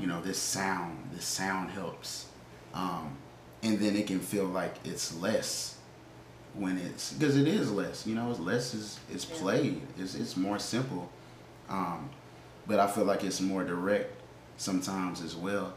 [0.00, 2.26] You know, this sound, this sound helps,
[2.74, 3.16] um,
[3.62, 5.74] and then it can feel like it's less
[6.54, 8.06] when it's because it is less.
[8.06, 9.36] You know, it's less is it's Yeah.
[9.36, 9.82] played.
[9.98, 11.10] It's it's more simple,
[11.68, 12.08] um,
[12.66, 14.10] but I feel like it's more direct
[14.56, 15.74] sometimes as well.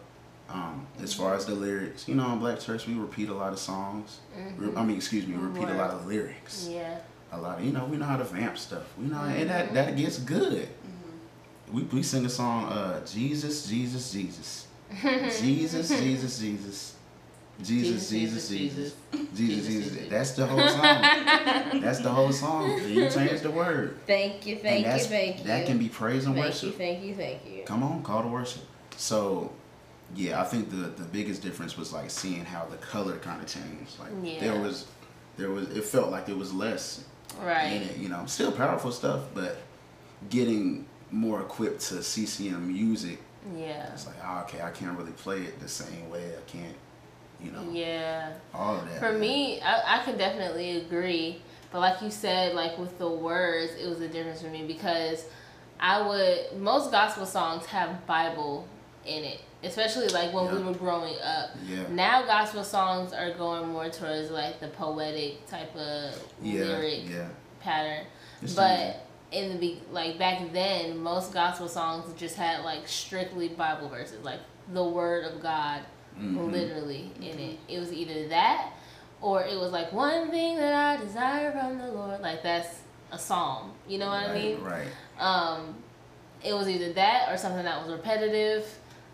[0.50, 3.54] Um, as far as the lyrics, you know, in Black Church we repeat a lot
[3.54, 4.20] of songs.
[4.58, 6.68] Re- I mean, excuse me, we repeat a lot of lyrics.
[6.70, 7.00] Yeah.
[7.32, 8.84] A lot of you know we know how to vamp stuff.
[8.98, 10.68] We know and that that gets good.
[11.72, 14.68] We we sing a song, uh, Jesus, Jesus, Jesus,
[15.02, 16.96] Jesus, Jesus, Jesus.
[17.62, 18.96] Jesus, Jesus, Jesus,
[19.36, 19.98] Jesus, Jesus.
[20.10, 20.82] That's the whole song.
[21.82, 22.82] That's the whole song.
[22.88, 23.98] You change the word.
[24.08, 25.44] Thank you, thank you, thank you.
[25.46, 26.64] That can be praise and thank worship.
[26.64, 27.64] you, thank you, thank you.
[27.66, 28.64] Come on, call to worship.
[28.98, 29.52] So,
[30.16, 33.48] yeah, I think the the biggest difference was like seeing how the color kind of
[33.48, 34.00] changed.
[34.00, 34.40] Like Yeah.
[34.52, 34.86] there was,
[35.38, 35.70] there was.
[35.76, 37.04] It felt like there was less
[37.40, 37.98] in it.
[37.98, 39.58] You know, still powerful stuff, but
[40.30, 43.20] getting more equipped to CCM music.
[43.56, 43.92] Yeah.
[43.92, 46.32] It's like, oh, okay, I can't really play it the same way.
[46.38, 46.76] I can't,
[47.44, 48.34] you know, Yeah.
[48.54, 49.00] all of that.
[49.00, 51.42] For me, I, I can definitely agree.
[51.72, 55.26] But like you said, like with the words, it was a difference for me because
[55.80, 58.68] I would most gospel songs have Bible
[59.06, 61.52] in it, especially like when we were growing up.
[61.66, 67.10] yeah, Now gospel songs are going more towards like the poetic type of yeah, lyric
[67.10, 67.28] yeah.
[67.62, 68.06] pattern.
[68.42, 73.48] It's but in the be- like back then, most gospel songs just had like strictly
[73.50, 74.40] Bible verses, like
[74.74, 75.82] the word of God
[76.20, 76.52] Mhm.
[76.52, 77.58] literally in it.
[77.68, 78.72] It was either that
[79.22, 82.22] or it was like one thing that I desire from the Lord.
[82.22, 83.72] Like that's a psalm.
[83.88, 84.62] You know what I mean?
[84.62, 84.88] Right.
[85.18, 85.76] Um,
[86.44, 88.66] it was either that or something that was repetitive.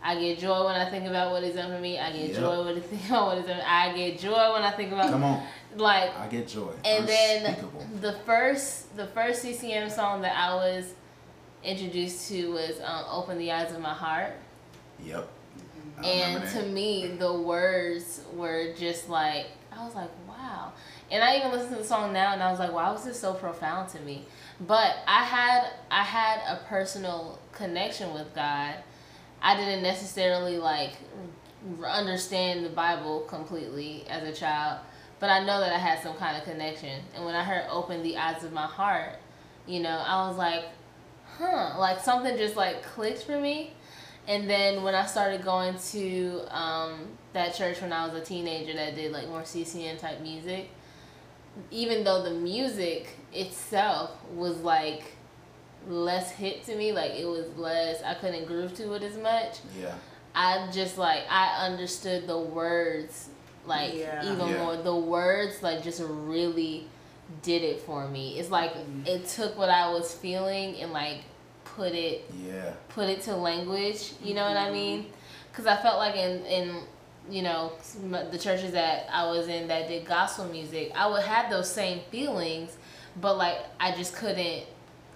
[0.01, 1.99] I get joy when I think about what He's done for me.
[1.99, 2.39] I get Yep.
[2.39, 3.61] joy when I think about what He's done.
[3.65, 5.43] I get joy when I think about Come on,
[5.75, 6.71] like I get joy.
[6.85, 7.57] and then
[8.01, 10.93] the first the first CCM song that I was
[11.63, 14.33] introduced to was um, "Open the Eyes of My Heart,"
[15.03, 15.27] Yep.
[16.03, 20.71] And to me the words were just like I was like, wow.
[21.11, 23.19] And I even listened to the song now, and I was like, why was this
[23.19, 24.25] so profound to me?
[24.61, 28.75] But I had I had a personal connection with God.
[29.41, 30.93] I didn't necessarily like
[31.85, 34.79] understand the Bible completely as a child,
[35.19, 37.01] but I know that I had some kind of connection.
[37.15, 39.15] And when I heard "Open the Eyes of My Heart,"
[39.67, 40.65] you know, I was like,
[41.37, 43.73] huh, like something just like clicked for me.
[44.27, 48.73] And then when I started going to um, that church when I was a teenager
[48.73, 50.69] that did like more CCM type music,
[51.71, 55.13] even though the music itself was like
[55.89, 59.57] less hit to me, like it was less, I couldn't groove to it as much.
[59.79, 59.95] Yeah.
[60.35, 63.29] I just like I understood the words
[63.65, 64.31] like Yeah.
[64.31, 64.63] even Yeah.
[64.63, 64.77] more.
[64.77, 66.87] The words like just really
[67.41, 68.39] did it for me.
[68.39, 69.07] It's like mm.
[69.07, 71.21] it took what I was feeling and like
[71.75, 72.73] put it Yeah.
[72.89, 74.13] put it to language.
[74.23, 74.73] You know what I mm-hmm.
[74.73, 75.05] mean?
[75.51, 76.81] Because I felt like in in
[77.29, 77.73] you know
[78.31, 82.01] the churches that I was in that did gospel music, I would have those same
[82.11, 82.77] feelings,
[83.19, 84.63] but like I just couldn't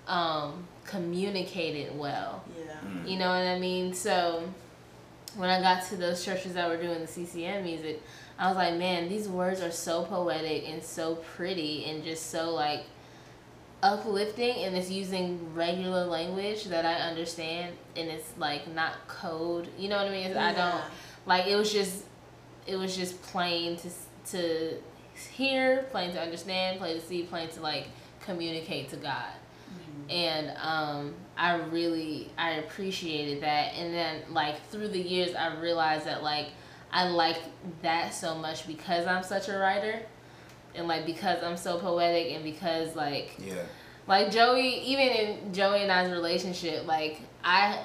[0.07, 2.43] um, communicate it well.
[2.57, 2.73] Yeah.
[2.85, 3.09] Mm.
[3.09, 3.93] You know what I mean?
[3.93, 4.43] So
[5.35, 8.01] when I got to those churches that were doing the CCM music,
[8.37, 12.51] I was like, man, these words are so poetic and so pretty and just so
[12.51, 12.83] like
[13.81, 19.67] uplifting and it's using regular language that I understand and it's like not code.
[19.77, 20.31] You know what I mean?
[20.31, 20.81] It's- I don't
[21.25, 22.03] like it was just
[22.65, 23.89] it was just plain to
[24.31, 24.77] to
[25.31, 27.87] hear, plain to understand, plain to see, plain to like
[28.21, 29.31] communicate to God
[30.09, 33.73] and um, I really I appreciated that.
[33.73, 36.47] And then like through the years, I realized that like
[36.91, 37.39] I like
[37.81, 39.99] that so much because I'm such a writer,
[40.75, 43.63] and like because I'm so poetic, and because like Yeah.
[44.07, 47.83] like Joey, even in Joey and I's relationship, like I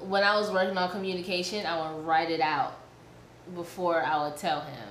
[0.00, 2.78] when I was working on communication, I would write it out
[3.54, 4.88] before I would tell him.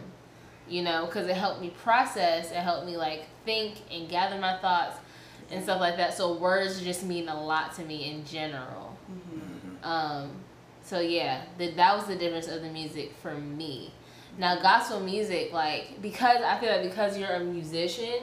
[0.70, 4.58] You know, because it helped me process, it helped me like think and gather my
[4.58, 4.98] thoughts
[5.52, 6.14] and stuff like that.
[6.14, 8.98] So words just mean a lot to me in general.
[9.12, 9.86] Mhm.
[9.86, 10.32] Um,
[10.84, 13.92] so yeah, the, that was the difference of the music for me.
[14.38, 18.22] Now gospel music, like because I feel like because you're a musician,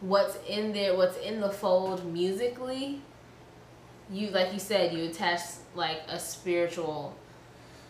[0.00, 3.00] what's in there, what's in the fold musically,
[4.10, 5.40] you like you said you attach
[5.74, 7.14] like a spiritual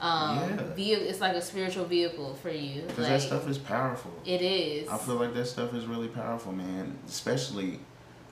[0.00, 0.62] um Yeah.
[0.74, 4.10] vehicle it's like a spiritual vehicle for you Because like that stuff is powerful.
[4.24, 6.98] it is I feel like that stuff is really powerful, man.
[7.06, 7.80] Especially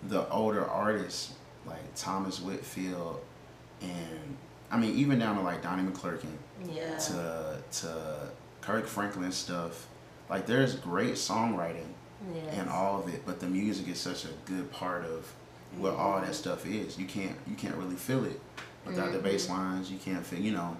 [0.04, 1.32] the older artists
[1.66, 3.20] like Thomas Whitfield
[3.82, 4.36] and
[4.70, 6.32] I mean even down to like Donnie McClurkin
[6.72, 8.30] yeah to to
[8.60, 9.86] Kirk Franklin stuff.
[10.28, 11.86] Like there's great songwriting
[12.34, 12.54] yes.
[12.54, 15.32] and all of it, but the music is such a good part of
[15.76, 16.98] what all that stuff is.
[16.98, 18.40] You can't you can't really feel it
[18.86, 19.22] without the Mhm.
[19.24, 19.90] bass lines.
[19.90, 20.76] You can't feel you know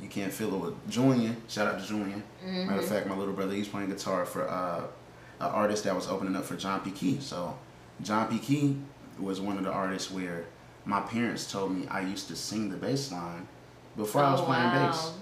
[0.00, 1.36] you can't feel it with Julian.
[1.48, 2.22] Shout out to Julian.
[2.44, 2.88] Matter of Mhm.
[2.88, 4.80] fact, my little brother he's playing guitar for uh,
[5.40, 6.90] an artist that was opening up for John P.
[6.90, 7.20] Kee.
[7.20, 7.56] So
[8.02, 8.38] John P.
[8.38, 8.76] Kee
[9.18, 10.44] was one of the artists where
[10.84, 13.48] my parents told me I used to sing the bass line
[13.96, 14.86] before I was Oh, playing wow.
[14.90, 15.12] bass.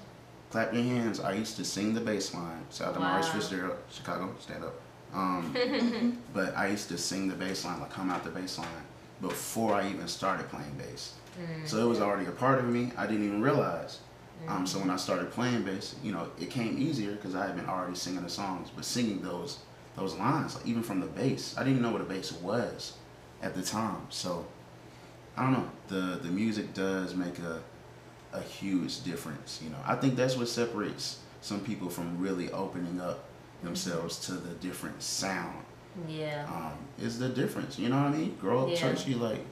[0.50, 1.20] Clap your hands.
[1.20, 2.64] I used to sing the bass line.
[2.72, 4.74] Shout out to Maurice Fitzgerald, Chicago, stand up.
[5.14, 8.66] Um, but I used to sing the bass line, like come out the bass line,
[9.20, 11.14] before I even started playing bass.
[11.40, 11.66] Mm.
[11.68, 12.92] So it was already a part of me.
[12.96, 14.00] I didn't even realize.
[14.48, 17.54] Um, so when I started playing bass, you know, it came easier because I had
[17.54, 19.58] been already singing the songs, but singing those
[19.96, 22.94] those lines, like even from the bass, I didn't even know what a bass was
[23.42, 24.06] at the time.
[24.10, 24.46] So
[25.36, 25.70] I don't know.
[25.88, 27.60] The the music does make a
[28.32, 29.60] a huge difference.
[29.62, 33.24] You know, I think that's what separates some people from really opening up
[33.62, 35.64] themselves to the different sound.
[36.08, 37.78] yeah Um, is the difference.
[37.78, 38.36] You know what I mean?
[38.40, 38.76] Grow up Yeah.
[38.76, 39.44] churchy like.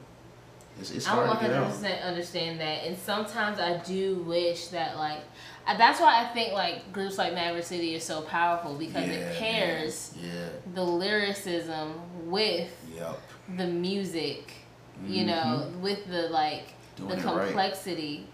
[0.79, 1.71] It's, it's I hard one to get hundred out.
[1.73, 5.19] percent understand that, and sometimes I do wish that like
[5.67, 9.37] that's why I think like groups like Maverick City is so powerful because Yeah, it
[9.37, 10.29] pairs Yeah.
[10.73, 11.93] the lyricism
[12.29, 13.19] with Yep.
[13.57, 14.53] the music,
[15.07, 15.27] you mm-hmm.
[15.27, 17.45] know, with the like Doing the it right.
[17.45, 18.27] complexity,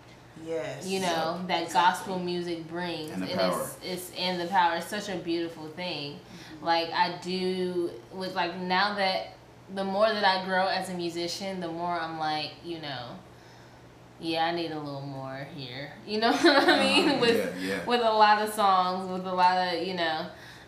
[0.46, 0.86] Yes.
[0.88, 1.74] you know, that Exactly.
[1.74, 3.70] gospel music brings, And the it's power.
[3.84, 4.76] it's and the power.
[4.78, 6.14] It's such a beautiful thing.
[6.14, 6.66] Mm-hmm.
[6.66, 9.34] Like I do with like now that
[9.74, 13.10] the more that I grow as a musician, the more I'm like, you know,
[14.20, 15.92] yeah, I need a little more here.
[16.06, 17.10] You know what I mean?
[17.10, 17.20] Uh-huh.
[17.22, 17.86] with yeah, yeah.
[17.86, 20.28] with a lot of songs, with a lot of you know,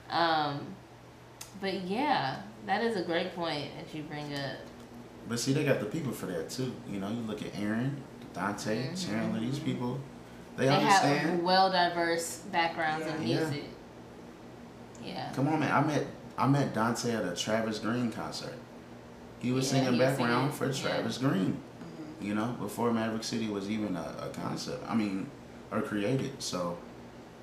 [0.09, 0.59] um,
[1.61, 4.57] but yeah, that is a great point that you bring up.
[5.27, 6.73] But see, they got the people for that too.
[6.89, 8.01] You know, you look at Aaron,
[8.33, 9.99] Dante, Chandler, these people,
[10.57, 10.79] they, Mm-hmm.
[10.83, 11.43] They have understand.
[11.43, 13.35] well diverse backgrounds in Yeah.
[13.39, 13.39] Yeah.
[13.49, 13.63] music.
[15.03, 15.31] Yeah.
[15.33, 15.71] Come on, man.
[15.71, 16.05] I met
[16.37, 18.53] I met Dante at a Travis Green concert.
[19.39, 20.93] He was Yeah, singing he was background singing, for yeah.
[20.95, 21.59] Travis Green.
[22.21, 24.83] You know, before Maverick City was even a, a concept.
[24.89, 25.29] I mean,
[25.71, 26.41] or created.
[26.41, 26.77] So,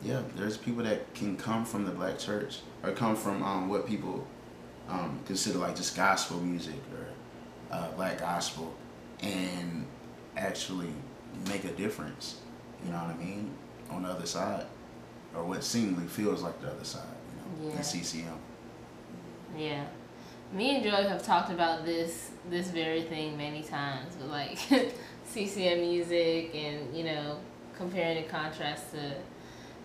[0.03, 3.87] yeah, there's people that can come from the black church or come from um, what
[3.87, 4.27] people
[4.89, 7.07] um, consider like just gospel music or
[7.75, 8.75] uh, black gospel
[9.23, 9.87] and
[10.37, 10.93] actually
[11.49, 12.37] make a difference.
[12.85, 13.51] You know what I mean?
[13.91, 14.67] On the other side,
[15.35, 17.03] or what seemingly feels like the other side.
[17.61, 17.77] You know, Yeah.
[17.79, 18.39] in CCM.
[19.57, 19.85] Yeah.
[20.53, 24.59] Me and Joy have talked about this this very thing many times with like
[25.27, 27.39] CCM music and, you know,
[27.77, 29.15] comparing and contrast to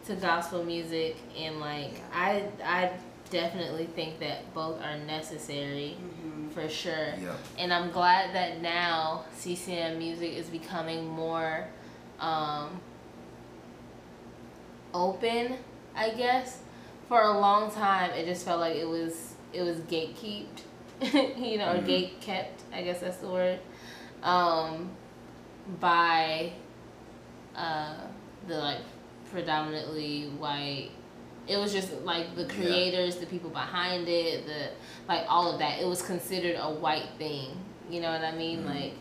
[0.05, 2.91] to gospel music and like I I
[3.31, 5.97] definitely think that both are necessary
[6.53, 7.13] for sure.
[7.19, 7.35] Yeah.
[7.57, 11.67] And I'm glad that now CCM music is becoming more
[12.19, 12.79] um,
[14.93, 15.55] open,
[15.95, 16.59] I guess.
[17.07, 20.61] For a long time, it just felt like it was it was gatekept,
[21.37, 21.85] you know, or Mhm.
[21.85, 22.61] gate kept.
[22.73, 23.59] I guess that's the word.
[24.23, 24.91] Um,
[25.79, 26.53] by
[27.55, 27.95] uh,
[28.47, 28.79] the like
[29.31, 30.89] predominantly white.
[31.47, 32.47] It was just like the Yeah.
[32.49, 34.69] creators, the people behind it, the
[35.07, 35.79] like all of that.
[35.81, 37.57] It was considered a white thing.
[37.89, 38.63] You know what I mean?
[38.63, 38.69] Mhm.
[38.69, 38.93] Like,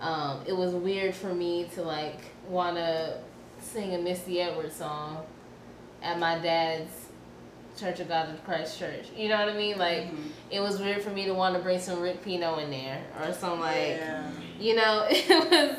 [0.00, 3.18] um, it was weird for me to like wanna
[3.60, 5.24] sing a Misty Edwards song
[6.02, 7.07] at my dad's
[7.78, 9.06] Church of God of Christ church.
[9.16, 9.78] You know what I mean?
[9.78, 10.28] Like, Mm-hmm.
[10.50, 13.32] it was weird for me to want to bring some Rick Pino in there or
[13.32, 14.30] some like yeah.
[14.58, 15.78] you know it was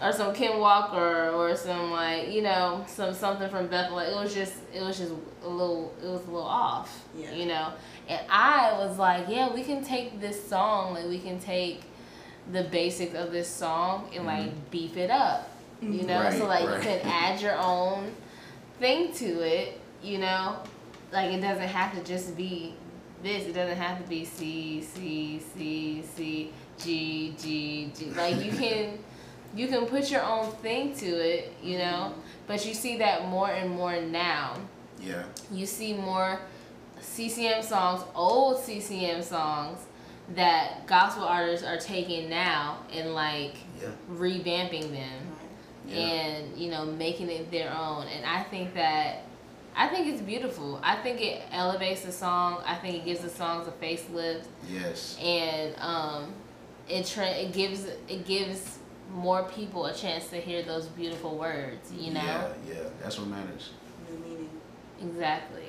[0.00, 3.98] or some Kim Walker or some like you know some something from Bethel.
[3.98, 5.12] It was just it was just
[5.42, 7.04] a little it was a little off.
[7.16, 7.32] Yeah.
[7.32, 7.72] You know,
[8.08, 11.82] and I was like, yeah, we can take this song, like we can take
[12.52, 15.50] the basics of this song and like beef it up.
[15.80, 16.76] You know, so like right.
[16.76, 18.12] you can add your own
[18.80, 19.80] thing to it.
[20.02, 20.56] You know,
[21.12, 22.74] like it doesn't have to just be
[23.22, 23.46] this.
[23.46, 28.10] It doesn't have to be C C C C G G G.
[28.10, 28.98] Like you can
[29.54, 32.14] you can put your own thing to it, you know.
[32.46, 34.54] But you see that more and more now.
[35.00, 35.24] Yeah.
[35.52, 36.40] You see more
[37.00, 39.78] CCM songs, old CCM songs
[40.34, 43.88] that gospel artists are taking now and like Yeah.
[44.12, 45.22] revamping them
[45.86, 45.96] Yeah.
[45.96, 49.22] and you know making it their own and i think that
[49.76, 53.28] i think it's beautiful i think it elevates the song i think it gives the
[53.30, 55.16] songs a facelift Yes.
[55.22, 56.32] and um
[56.88, 58.78] it tra- it gives it gives
[59.14, 61.90] more people a chance to hear those beautiful words.
[61.92, 62.20] You know.
[62.22, 63.70] Yeah, yeah, that's what matters.
[64.10, 64.50] New meaning.
[65.02, 65.68] Exactly.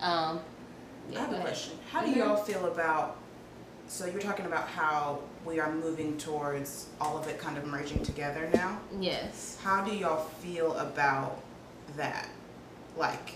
[0.00, 0.40] Um,
[1.14, 1.40] I have go a ahead.
[1.42, 1.78] question.
[1.90, 2.16] How do Mhm.
[2.16, 3.16] y'all feel about?
[3.88, 8.02] So you're talking about how we are moving towards all of it kind of merging
[8.02, 8.78] together now.
[8.98, 9.58] Yes.
[9.62, 11.38] How do y'all feel about
[11.96, 12.28] that?
[12.96, 13.32] Like,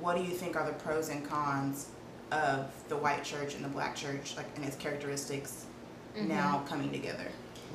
[0.00, 1.88] what do you think are the pros and cons
[2.32, 5.66] of the white church and the black church, like, and its characteristics
[6.16, 6.28] Mhm.
[6.28, 7.26] now coming together?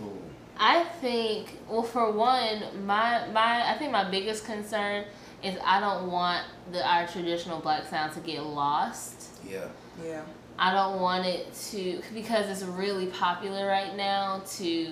[0.03, 0.21] Ooh.
[0.57, 5.05] I think well for one, my my I think my biggest concern
[5.41, 9.29] is I don't want the our traditional black sound to get lost.
[9.47, 9.67] Yeah,
[10.03, 10.21] Yeah.
[10.59, 14.91] I don't want it to because it's really popular right now to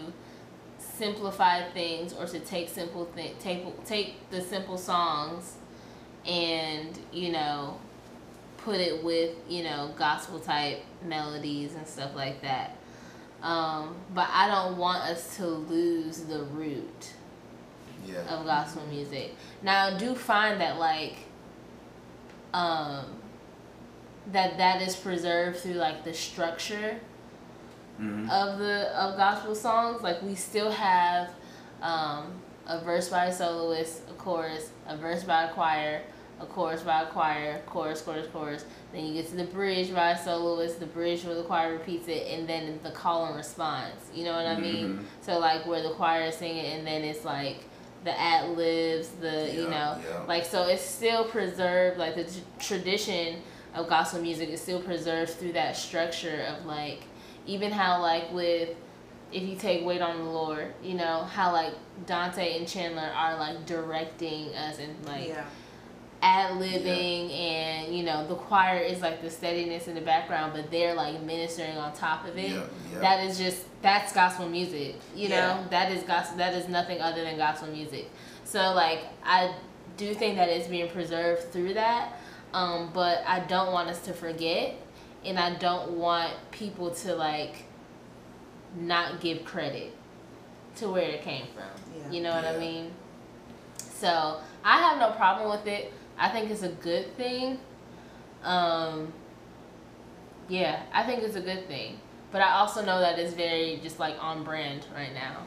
[0.80, 5.56] simplify things or to take simple thing take take the simple songs
[6.26, 7.78] and you know
[8.58, 12.76] put it with you know gospel type melodies and stuff like that.
[13.42, 17.14] Um, but I don't want us to lose the root
[18.06, 19.36] yeah, of gospel music.
[19.62, 21.16] Now I do find that like
[22.54, 23.06] um
[24.32, 27.00] that that is preserved through like the structure
[27.98, 30.02] hmm of the of gospel songs.
[30.02, 31.30] Like we still have
[31.82, 32.34] um
[32.68, 36.02] a verse by a soloist, a chorus, a verse by a choir,
[36.42, 38.66] a chorus by a choir, chorus, chorus, chorus.
[38.92, 42.08] Then you get to the bridge by a soloist, the bridge where the choir repeats
[42.08, 44.10] it, and then the call and response.
[44.14, 44.98] You know what I mean?
[45.00, 45.04] Mhm.
[45.22, 47.64] So like where the choir is singing, and then it's like
[48.04, 50.24] the ad libs, the you know, yeah.
[50.28, 51.98] like so it's still preserved.
[51.98, 53.42] Like the t- tradition
[53.76, 57.04] of gospel music is still preserved through that structure of like
[57.46, 58.70] even how like with
[59.32, 61.74] if you take wait on the lord you know how like
[62.06, 65.46] dante and chandler are like directing us and like yeah.
[66.22, 70.70] ad libbing and you know the choir is like the steadiness in the background but
[70.72, 72.52] they're like ministering on top of it.
[72.52, 73.00] Yeah, yeah.
[73.00, 75.64] that is just that's gospel music you know?
[75.70, 78.10] That is gospel that is nothing other than gospel music.
[78.46, 79.54] So like i
[79.98, 82.18] do think that it's being preserved through that
[82.54, 84.76] um, but i don't want us to forget
[85.26, 87.66] and i don't want people to like
[88.78, 89.94] not give credit
[90.76, 91.64] to where it came from.
[91.96, 92.12] Yeah.
[92.12, 92.92] you know what i mean?
[93.78, 95.94] So i have no problem with it.
[96.18, 97.60] I think it's a good thing.
[98.44, 99.12] Um,
[100.48, 102.00] yeah i think it's a good thing.
[102.32, 105.44] But i also know that it's very just like on brand right now.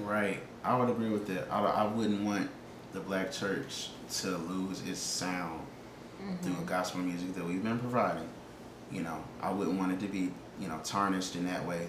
[0.00, 0.40] Right.
[0.64, 1.50] I would agree with that.
[1.50, 2.50] I, I wouldn't want
[2.92, 5.60] the black church to lose its sound
[6.42, 8.28] through the gospel music that we've been providing.
[8.90, 11.88] You know, I wouldn't want it to be, you know, tarnished in that way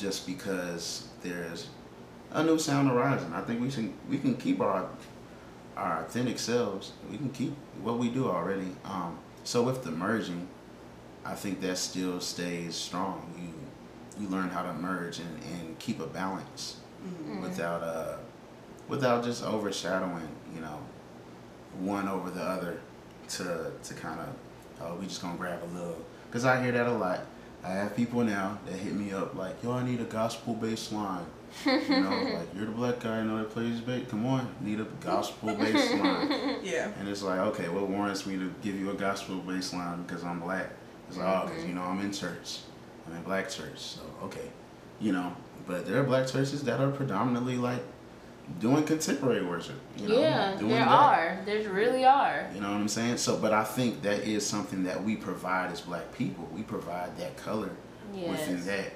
[0.00, 1.68] just because there's
[2.32, 3.32] a new sound arising.
[3.32, 4.88] I think we can we can keep our
[5.76, 6.92] our authentic selves.
[7.10, 8.72] We can keep what we do already.
[8.84, 10.48] Um, so with the merging,
[11.24, 13.32] I think that still stays strong.
[13.38, 17.40] You you learn how to merge and, and keep a balance Mm-hmm.
[17.40, 18.16] without uh
[18.86, 20.78] without just overshadowing you know
[21.78, 22.82] one over the other
[23.26, 24.28] to to kind of
[24.82, 27.20] oh we just gonna grab a little because I hear that a lot.
[27.62, 30.92] I have people now that hit me up like yo I need a gospel bass
[30.92, 31.26] line.
[31.66, 34.06] you know like you're the black guy I know that plays bass.
[34.08, 36.56] Come on, need a gospel bass line.
[36.62, 36.92] Yeah.
[36.98, 40.24] And it's like, okay, what warrants me to give you a gospel bass line because
[40.24, 40.70] I'm black?
[41.08, 41.68] It's like, oh, because, mm-hmm.
[41.70, 42.60] you know, I'm in church.
[43.06, 43.78] I'm in black church.
[43.78, 44.48] So, okay.
[45.00, 45.34] You know,
[45.66, 47.82] but there are black churches that are predominantly like
[48.58, 49.76] doing contemporary worship.
[49.96, 50.88] You know, yeah doing there that.
[50.88, 53.18] are there really are You know what I'm saying?
[53.18, 56.48] So, but I think that is something that we provide as black people.
[56.54, 57.70] We provide that color
[58.12, 58.92] within yes that.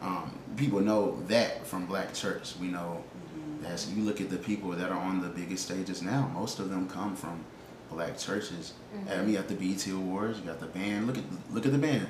[0.00, 2.54] Um, people know that from black church.
[2.60, 3.02] We know
[3.34, 3.64] Mm-hmm.
[3.64, 6.30] that's you look at the people that are on the biggest stages now.
[6.34, 7.44] Most of them come from
[7.90, 8.72] black churches.
[9.10, 10.38] I mean, you got the BET Awards.
[10.38, 11.06] You got the band.
[11.06, 12.08] Look at look at the band,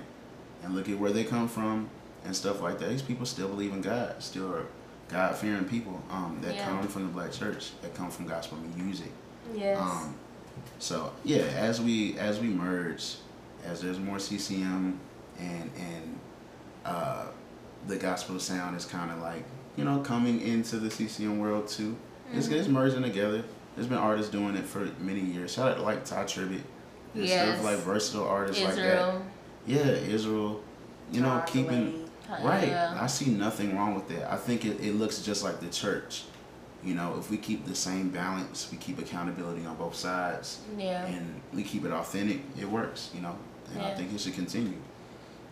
[0.65, 1.89] and look at where they come from
[2.25, 2.89] and stuff like that.
[2.89, 4.23] These people still believe in God.
[4.23, 4.67] Still are
[5.13, 6.65] God fearing people um, that Yeah.
[6.65, 7.71] come from the black church.
[7.83, 9.13] That come from gospel music.
[9.55, 10.15] yes Um,
[10.79, 13.17] so yeah, as we as we merge,
[13.65, 14.99] as there's more CCM
[15.39, 16.19] and and
[16.85, 17.27] uh,
[17.87, 19.45] the gospel sound is kind of like
[19.77, 21.97] you know coming into the CCM world too.
[22.35, 23.45] It's, it's merging together.
[23.77, 25.53] There's been artists doing it for many years.
[25.53, 26.63] Shout out to like Tye Tribbett.
[27.15, 27.59] There's Yes.
[27.59, 28.85] stuff like versatile artists like that.
[28.85, 29.27] israel
[29.67, 29.81] Yeah,
[30.17, 30.61] Israel.
[31.11, 32.02] You know, keeping.
[32.41, 32.69] Right.
[32.69, 32.99] yeah.
[33.01, 34.33] I see nothing wrong with that.
[34.33, 36.25] I think it, it looks just like the church.
[36.85, 41.05] You know, if we keep the same balance, we keep accountability on both sides, yeah
[41.07, 43.37] and we keep it authentic, it works, you know?
[43.75, 44.79] And I think it should continue.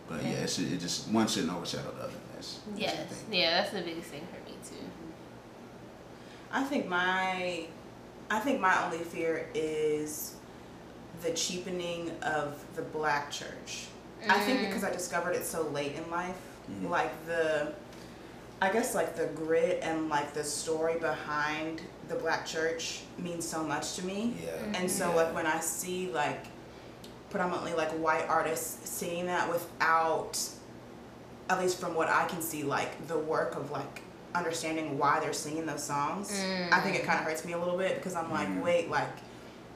[0.09, 0.37] But yeah, Yeah.
[0.39, 2.13] it, should, it just, one shouldn't overshadow the other.
[2.33, 4.85] That's, that's yes the yeah that's the biggest thing for me too
[6.51, 7.65] I think my
[8.29, 10.35] I think my only fear is
[11.21, 13.87] the cheapening of the black church.
[14.27, 14.67] I think Mm.
[14.67, 16.35] because I discovered it so late in life,
[16.69, 16.89] Mhm.
[16.89, 17.73] like the
[18.63, 23.63] I guess like the grit and like the story behind the black church means so
[23.63, 24.35] much to me.
[24.45, 24.77] Yeah.
[24.79, 25.15] And so Yeah.
[25.15, 26.45] like when I see like
[27.31, 30.37] predominantly like white artists singing that without
[31.49, 34.01] at least from what I can see like the work of like
[34.35, 36.31] understanding why they're singing those songs,
[36.71, 38.61] I think it kind of hurts me a little bit because I'm like, Mm.
[38.61, 39.09] wait, like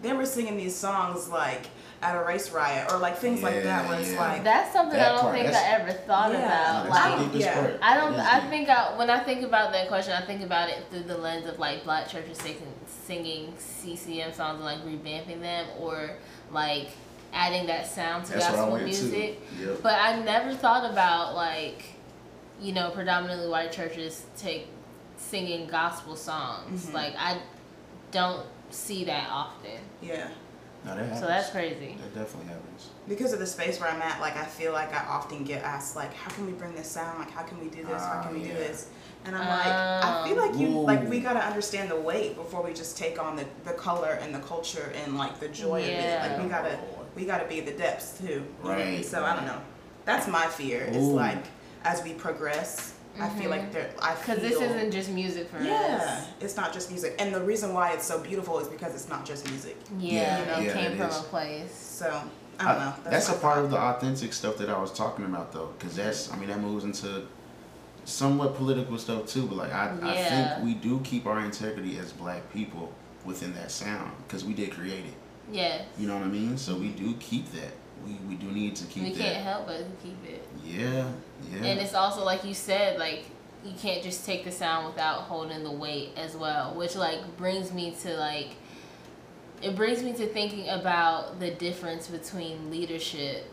[0.02, 1.66] they were singing these songs like
[2.02, 4.98] at a race riot or like things like that where it's Yeah, like That's something
[4.98, 6.46] That I don't part, think I ever thought Yeah.
[6.46, 6.84] about.
[6.86, 7.78] No, like, that's the deepest yeah.
[7.82, 8.14] I don't.
[8.16, 11.18] I think I, when I think about that question, I think about it through the
[11.18, 16.12] lens of like black churches singing, singing CCM songs and like revamping them, or
[16.52, 16.90] like
[17.34, 19.42] adding that sound to That's gospel music.
[19.60, 19.80] Yep.
[19.82, 21.84] But I never thought about like,
[22.62, 24.68] you know, predominantly white churches take
[25.18, 26.86] singing gospel songs.
[26.88, 26.94] Mhm.
[26.94, 27.40] Like I
[28.12, 29.80] don't see that often.
[30.02, 30.28] yeah.
[30.86, 31.20] No, that happens.
[31.20, 31.98] So that's crazy.
[32.00, 32.90] That definitely happens.
[33.08, 35.96] because of the space where I'm at, like I feel like I often get asked,
[35.96, 37.18] like, how can we bring this sound?
[37.20, 38.02] Like, how can we do this?
[38.02, 38.54] How Ah, can we do yeah.
[38.56, 38.90] this?
[39.26, 42.74] And I'm like, I feel like you, like, we gotta understand the weight before we
[42.74, 46.20] just take on the, the color and the culture and like the joy of it.
[46.22, 46.80] Like, we gotta,
[47.16, 48.28] we gotta be the depths too.
[48.28, 48.70] you know?
[48.70, 49.60] Right, So I don't know.
[50.06, 50.82] That's my fear.
[50.84, 51.14] Is Ooh.
[51.14, 51.44] like
[51.84, 53.72] as we progress, I feel like mm-hmm.
[53.74, 53.92] there.
[54.02, 54.16] I.
[54.16, 56.28] Because this isn't just music for Yeah, us.
[56.40, 59.26] it's not just music, and the reason why it's so beautiful is because it's not
[59.26, 59.78] just music.
[60.00, 61.20] Yeah, Yeah, it yeah, came it from is.
[61.20, 61.74] a place.
[61.74, 62.22] So
[62.60, 63.12] I don't know.
[63.12, 66.32] That's, a part of the authentic stuff that I was talking about, though, because that's,
[66.32, 67.24] I mean, that moves into
[68.06, 69.46] somewhat political stuff too.
[69.48, 72.94] But like, I, I think we do keep our integrity as black people
[73.26, 75.14] within that sound because we did create it.
[75.52, 75.86] Yes.
[75.98, 76.58] You know what I mean?
[76.58, 77.72] So we do keep that.
[78.06, 79.18] We we do need to keep we that.
[79.18, 80.48] can't help but keep it.
[80.64, 81.08] Yeah,
[81.52, 81.66] yeah.
[81.66, 83.26] And it's also like you said, like
[83.66, 87.74] you can't just take the sound without holding the weight as well, which like brings
[87.74, 88.50] me to like
[89.62, 93.46] it brings me to thinking about the difference between leadership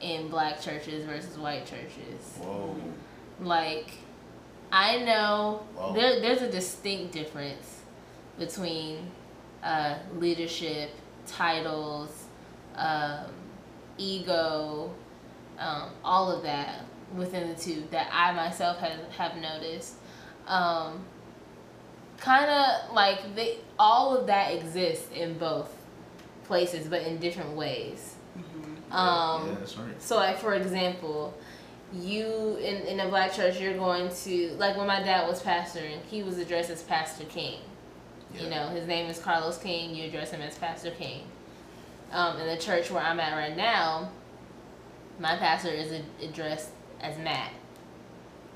[0.00, 2.36] in black churches versus white churches.
[2.38, 2.76] Whoa.
[3.40, 3.90] Like
[4.70, 5.92] I know Whoa.
[5.92, 7.80] there there's a distinct difference
[8.38, 9.10] between
[9.62, 10.90] uh, leadership,
[11.26, 12.24] titles,
[12.74, 13.26] um,
[13.98, 14.92] ego,
[15.58, 19.94] um, all of that within the two that I myself have have noticed.
[20.46, 21.04] Um,
[22.18, 25.74] kind of like they all of that exists in both
[26.44, 28.14] places, but in different ways.
[28.36, 28.94] Mhm.
[28.94, 30.02] Um, yeah, that's right.
[30.02, 31.34] so, like for example,
[31.92, 35.98] you in in a black church, you're going to like when my dad was pastoring,
[36.08, 37.60] he was addressed as Pastor King.
[38.34, 38.42] Yeah.
[38.42, 39.94] You know, his name is Carlos King.
[39.94, 41.24] You address him as Pastor King.
[42.12, 44.10] Um, in the church where I'm at right now,
[45.18, 45.92] my pastor is
[46.22, 46.70] addressed
[47.02, 47.50] as Matt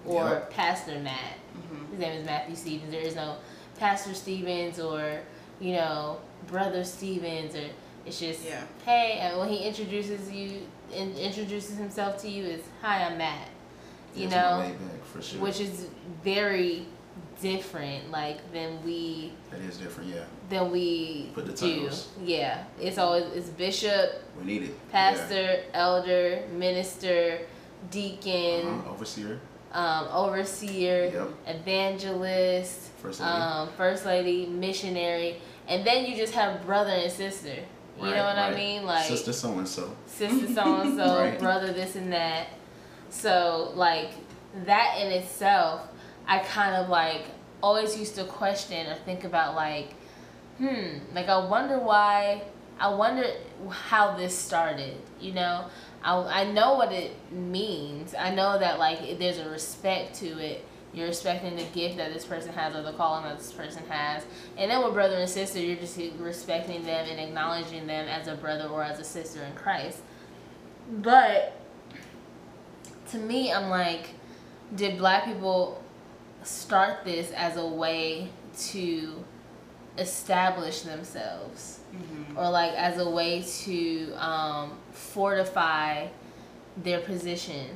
[0.07, 0.51] or Yep.
[0.53, 1.34] Pastor Matt.
[1.57, 1.90] Mhm.
[1.90, 2.90] His name is Matthew Stevens.
[2.92, 3.36] There is no
[3.78, 5.20] Pastor Stevens or
[5.61, 7.64] you know Brother Stevens or
[8.07, 8.62] it's just Yeah.
[8.84, 9.18] hey.
[9.20, 13.49] And when he introduces you, in, introduces himself to you, is hi, I'm Matt.
[14.14, 15.40] You know, my back for sure.
[15.40, 15.88] which is
[16.24, 16.86] very
[17.42, 20.14] different, like than we that is different.
[20.14, 21.80] Yeah, than we Put the do.
[21.80, 22.09] titles.
[22.24, 24.90] Yeah, it's always it's bishop, we need it.
[24.92, 27.47] pastor, elder, minister, Yeah.
[27.91, 28.91] Deacon, Uh-huh.
[28.93, 29.41] Overseer.
[29.72, 31.29] um, overseer, Yep.
[31.47, 33.33] evangelist, First lady.
[33.33, 37.55] um, first lady, missionary, and then you just have brother and sister.
[37.99, 38.85] You Right, know what I mean?
[38.85, 39.91] Like Sister so and so.
[40.07, 41.39] sister so and so, Right.
[41.39, 42.49] brother this and that.
[43.11, 44.11] So like
[44.66, 45.81] that in itself,
[46.27, 47.22] I kind of like
[47.62, 49.95] always used to question or think about like,
[50.59, 52.43] hmm, like I wonder why,
[52.79, 53.24] I wonder
[53.70, 54.97] how this started.
[55.20, 55.64] You know,
[56.03, 58.14] I I know what it means.
[58.14, 60.64] I know that like there's a respect to it.
[60.92, 64.24] You're respecting the gift that this person has or the calling that this person has.
[64.57, 68.34] And then with brother and sister, you're just respecting them and acknowledging them as a
[68.34, 69.99] brother or as a sister in Christ.
[70.90, 71.53] But
[73.11, 74.11] to me, I'm like,
[74.74, 75.82] did black people
[76.44, 78.30] start this as a way
[78.70, 79.22] to
[79.99, 81.80] establish themselves?
[81.94, 82.36] Mhm.
[82.38, 84.78] Or like as a way to um,
[85.20, 86.06] fortify
[86.82, 87.66] their position,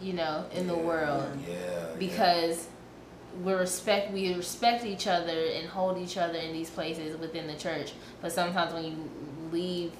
[0.00, 1.28] you know, in the world?
[1.46, 1.54] Yeah.
[1.54, 1.86] yeah.
[1.98, 2.66] because
[3.44, 7.54] we respect we respect each other and hold each other in these places within the
[7.54, 8.96] church but sometimes when you
[9.52, 9.92] leave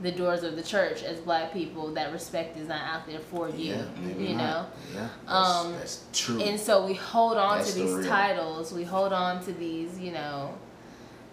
[0.00, 3.48] the doors of the church as black people that respect is not out there for
[3.50, 3.84] you Yeah,
[4.16, 4.38] you not.
[4.44, 5.08] know Yeah.
[5.26, 6.40] That's, Um, that's true.
[6.40, 9.98] and so we hold on That's to these real- titles we hold on to these
[9.98, 10.54] you know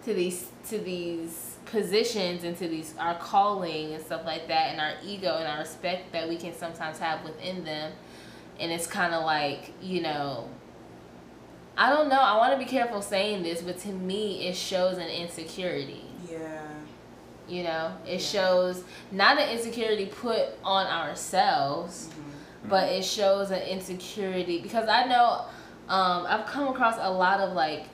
[0.04, 4.92] to these to these positions into these our calling and stuff like that and our
[5.04, 7.92] ego and our respect that we can sometimes have within them
[8.58, 10.48] and it's kind of like you know
[11.76, 14.98] i don't know i want to be careful saying this but to me it shows
[14.98, 16.62] an insecurity Yeah.
[17.48, 18.18] you know it Yeah.
[18.18, 22.68] shows not an insecurity put on ourselves Mhm.
[22.68, 25.44] but it shows an insecurity because I know
[25.88, 27.86] Um, I've come across a lot of like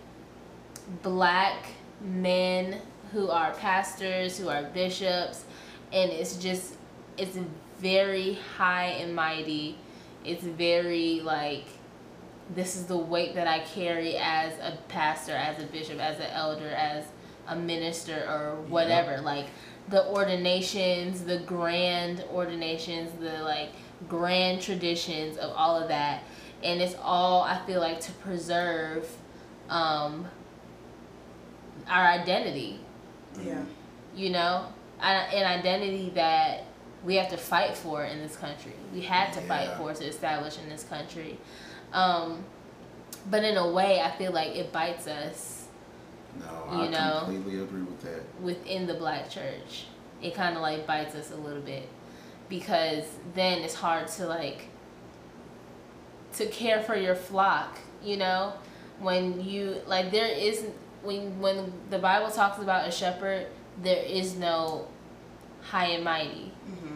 [1.02, 1.64] black
[2.02, 2.80] men
[3.16, 5.46] who are pastors, who are bishops,
[5.90, 6.74] and it's just
[7.16, 7.38] it's
[7.78, 9.78] very high and mighty.
[10.22, 11.64] It's very like
[12.54, 16.26] this is the weight that I carry as a pastor, as a bishop, as an
[16.30, 17.06] elder, as
[17.48, 19.22] a minister or whatever.
[19.22, 19.46] Like
[19.88, 23.70] the ordinations, the grand ordinations, the like
[24.10, 26.22] grand traditions of all of that.
[26.62, 29.08] And it's all I feel like to preserve
[29.70, 30.26] um,
[31.88, 32.80] our identity.
[33.44, 33.62] Yeah.
[34.14, 34.66] You know,
[35.00, 36.64] an identity that
[37.04, 38.72] we have to fight for in this country.
[38.92, 41.38] We had to fight for to establish in this country.
[41.92, 42.44] Um,
[43.30, 45.66] but in a way, I feel like it bites us
[46.38, 47.22] No, You I know.
[47.24, 48.20] completely agree with that.
[48.42, 49.86] within the black church.
[50.22, 51.88] It kind of like bites us a little bit
[52.48, 54.68] because then it's hard to like
[56.34, 58.52] to care for your flock, you know?
[58.98, 60.64] When you like there is
[61.06, 63.46] when when the Bible talks about a shepherd,
[63.82, 64.88] there is no
[65.62, 66.52] high and mighty.
[66.68, 66.94] Mm-hmm.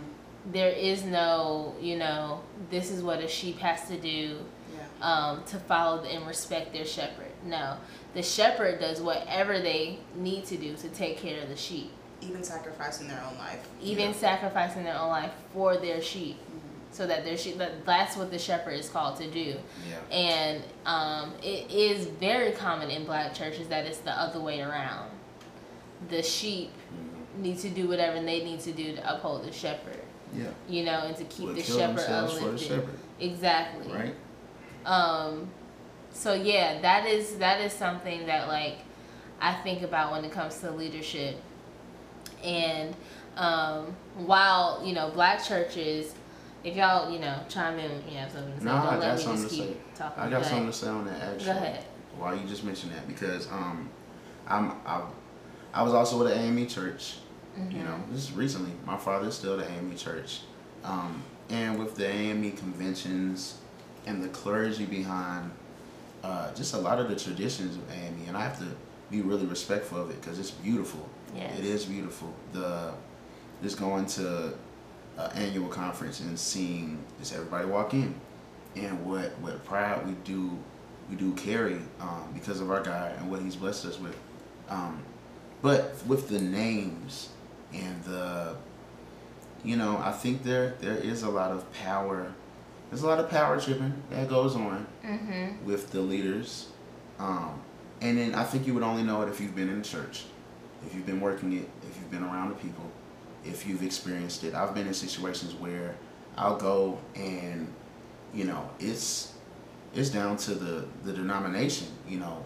[0.53, 2.41] There is no, you know,
[2.71, 4.39] this is what a sheep has to do
[4.75, 5.07] Yeah.
[5.07, 7.27] um, to follow and respect their shepherd.
[7.45, 7.77] No,
[8.15, 11.91] the shepherd does whatever they need to do to take care of the sheep,
[12.23, 13.69] Even sacrificing their own life.
[13.83, 14.17] even Yeah.
[14.17, 16.39] sacrificing their own life for their sheep,
[17.01, 17.57] so that their sheep.
[17.57, 19.55] That, that's what the shepherd is called to do.
[19.89, 20.15] Yeah.
[20.15, 25.11] And um, it is very common in black churches that it's the other way around.
[26.11, 27.41] The sheep Mhm.
[27.41, 30.03] need to do whatever they need to do to uphold the shepherd,
[30.37, 30.49] Yeah.
[30.69, 32.61] you know, and to keep the shepherd for the uplifted.
[32.69, 33.91] shepherd, Exactly.
[33.91, 34.15] right?
[34.85, 35.49] Um,
[36.13, 38.77] so yeah, that is that is something that like
[39.41, 41.37] I think about when it comes to leadership.
[42.45, 42.95] And
[43.39, 46.15] um, while you know black churches,
[46.65, 48.65] if y'all you know chime in, you have something to say.
[48.65, 49.81] No, Don't I let got me something just to keep say.
[49.95, 50.23] talking.
[50.23, 51.45] I Go got something to say on that actually.
[51.45, 51.85] Go ahead.
[52.19, 53.89] Why you just mentioned that because um,
[54.47, 55.03] I'm I,
[55.73, 57.17] I was also with the AME church.
[57.59, 57.77] Mm-hmm.
[57.77, 58.73] You know, this is recently.
[58.87, 60.41] My father's still the AME church,
[60.85, 63.59] um, and with the AME conventions
[64.07, 65.51] and the clergy behind
[66.23, 68.67] uh, just a lot of the traditions of AME, and I have to
[69.11, 71.09] be really respectful of it because it's beautiful.
[71.35, 71.59] Yes.
[71.59, 72.33] It is beautiful.
[72.53, 72.93] The
[73.63, 74.55] just going to
[75.35, 78.15] an annual conference and seeing just everybody walk in,
[78.77, 80.57] and what what pride we do
[81.11, 84.17] we do carry um, because of our God and what He's blessed us with.
[84.69, 85.03] Um,
[85.63, 87.31] but with the names
[87.75, 88.55] and the,
[89.65, 92.33] you know, I think there there is a lot of power.
[92.91, 95.65] There's a lot of power tripping that goes on Mm-hmm.
[95.67, 96.69] with the leaders.
[97.19, 97.61] Um,
[98.01, 100.25] and then I think you would only know it if you've been in the church,
[100.87, 102.85] if you've been working it, if you've been around the people,
[103.45, 104.55] if you've experienced it.
[104.55, 105.95] I've been in situations where
[106.37, 107.73] I'll go and,
[108.35, 109.35] you know, it's
[109.95, 112.45] it's down to the, the denomination, you know,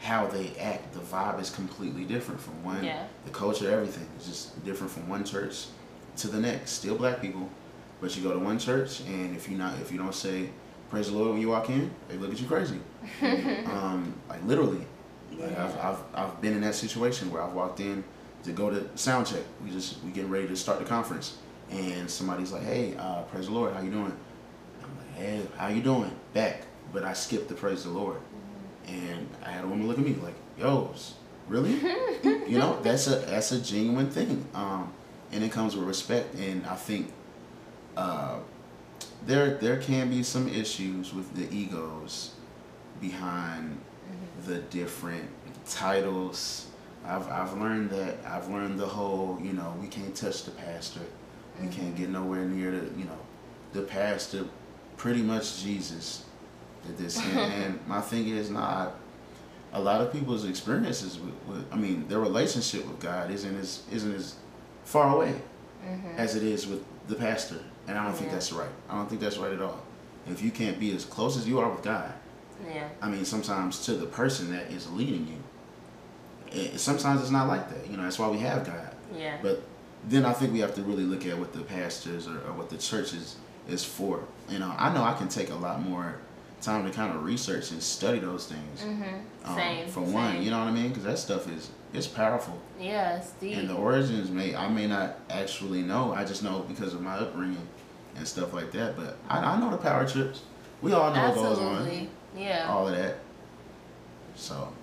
[0.00, 0.92] how they act.
[0.92, 3.04] The vibe is completely different from one Yeah.
[3.24, 5.66] the culture, everything is just different from one church
[6.16, 6.72] to the next.
[6.72, 7.48] Still black people,
[8.00, 10.50] but you go to one church and if you not if you don't say
[10.90, 12.80] praise the Lord when you walk in, they look at you crazy.
[13.66, 14.84] um, like literally.
[15.38, 18.02] Like I've, I've I've been in that situation where I've walked in
[18.44, 19.42] to go to sound check.
[19.64, 21.36] We just we getting ready to start the conference,
[21.70, 24.16] and somebody's like, "Hey, uh, praise the Lord, how you doing?"
[24.82, 26.62] I'm like, "Hey, how you doing?" Back,
[26.92, 28.20] but I skipped the praise the Lord,
[28.86, 30.94] and I had a woman look at me like, "Yo,
[31.48, 31.74] really?"
[32.22, 34.92] you know, that's a that's a genuine thing, um,
[35.32, 36.34] and it comes with respect.
[36.34, 37.12] And I think
[37.96, 38.38] uh,
[39.26, 42.32] there there can be some issues with the egos
[43.00, 43.78] behind
[44.46, 45.28] the different
[45.68, 46.66] titles.
[47.10, 51.00] I've I've learned that I've learned the whole you know we can't touch the pastor,
[51.58, 51.80] we mm-hmm.
[51.80, 53.18] can't get nowhere near the you know
[53.72, 54.44] the pastor,
[54.96, 56.24] pretty much Jesus
[56.86, 58.94] did this and, and my thing is not
[59.72, 63.82] a lot of people's experiences with, with I mean their relationship with God isn't as
[63.92, 64.36] isn't as
[64.84, 65.34] far away
[65.86, 66.16] mm-hmm.
[66.16, 68.34] as it is with the pastor and I don't think Yeah.
[68.34, 69.80] that's right I don't think that's right at all
[70.26, 72.12] if you can't be as close as you are with God
[72.68, 72.88] Yeah.
[73.00, 75.39] I mean, sometimes to the person that is leading you.
[76.52, 77.90] It, sometimes it's not like that.
[77.90, 78.94] You know, that's why we have God.
[79.16, 79.38] Yeah.
[79.42, 79.62] But
[80.08, 82.70] then I think we have to really look at what the pastors or, or what
[82.70, 83.36] the church is,
[83.68, 84.24] is for.
[84.48, 86.16] You know, I know I can take a lot more
[86.60, 88.82] time to kind of research and study those things.
[88.82, 89.48] Mm-hmm.
[89.48, 89.88] um, Same.
[89.88, 90.12] For same.
[90.12, 90.88] one, you know what I mean?
[90.88, 92.58] Because that stuff is it's powerful.
[92.78, 93.56] Yeah, it's deep.
[93.56, 96.12] And the origins may I may not actually know.
[96.12, 97.66] I just know because of my upbringing
[98.16, 98.96] and stuff like that.
[98.96, 100.42] But I, I know the power trips.
[100.82, 102.08] We all know what goes on Absolutely.
[102.36, 102.68] Yeah.
[102.70, 103.16] all of that.
[104.34, 104.68] So, yeah, chill.
[104.68, 104.79] Yeah.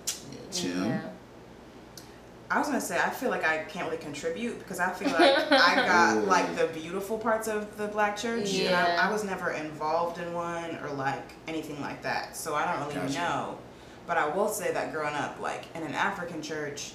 [2.50, 5.52] I was gonna say I feel like I can't really contribute because I feel like
[5.52, 6.20] I got Ooh.
[6.20, 8.40] like the beautiful parts of the black church.
[8.40, 8.96] and Yeah.
[9.00, 12.88] I, I was never involved in one or like anything like that, so I don't
[12.88, 13.18] really Gotcha.
[13.18, 13.58] know.
[14.06, 16.92] But I will say that growing up like in an African church,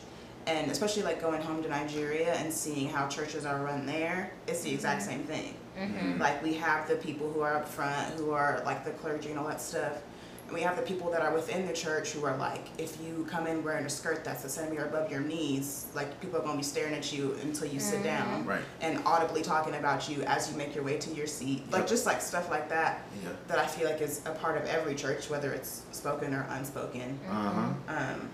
[0.47, 4.62] and especially like going home to Nigeria and seeing how churches are run there, it's
[4.62, 5.10] the exact Mm-hmm.
[5.12, 5.54] same thing.
[5.80, 6.20] Mhm.
[6.20, 9.38] Like we have the people who are up front, who are like the clergy and
[9.39, 10.01] all that stuff.
[10.46, 13.26] And we have the people that are within the church who are like, if you
[13.30, 16.58] come in wearing a skirt that's a centimeter above your knees, like people are gonna
[16.58, 18.62] be staring at you until you sit down Right.
[18.82, 21.72] and audibly talking about you as you make your way to your seat.
[21.72, 23.30] Like just like stuff like that Yeah.
[23.48, 27.20] that I feel like is a part of every church, whether it's spoken or unspoken.
[27.30, 27.70] Uh huh.
[27.88, 28.30] Um,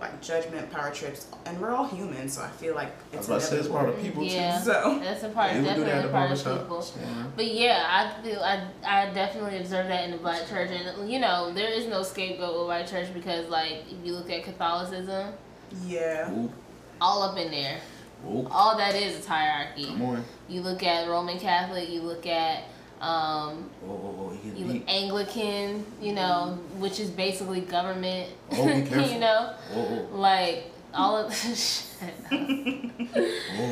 [0.00, 3.46] like judgment, power trips, and we're all human, so I feel like it's about to
[3.46, 4.58] say it's part of people Yeah.
[4.58, 4.64] too.
[4.64, 6.82] So That's a part, Yeah, definitely that a part of people.
[6.82, 6.98] So,
[7.36, 11.20] But yeah, I feel I I definitely observed that in the black church, and you
[11.20, 15.32] know there is no scapegoat with white church because like if you look at Catholicism,
[15.86, 16.30] yeah.
[16.32, 16.50] Oop,
[17.00, 17.78] all up in there,
[18.28, 18.48] oop.
[18.54, 19.86] all that is is hierarchy.
[19.86, 20.24] Come on.
[20.48, 22.64] You look at Roman Catholic, you look at
[23.00, 24.82] um, Oh, oh, oh, you.
[24.88, 28.30] Anglican, you know, which is basically government.
[28.52, 31.32] Oh, you know, Oh, oh, like all of
[32.32, 32.36] oh,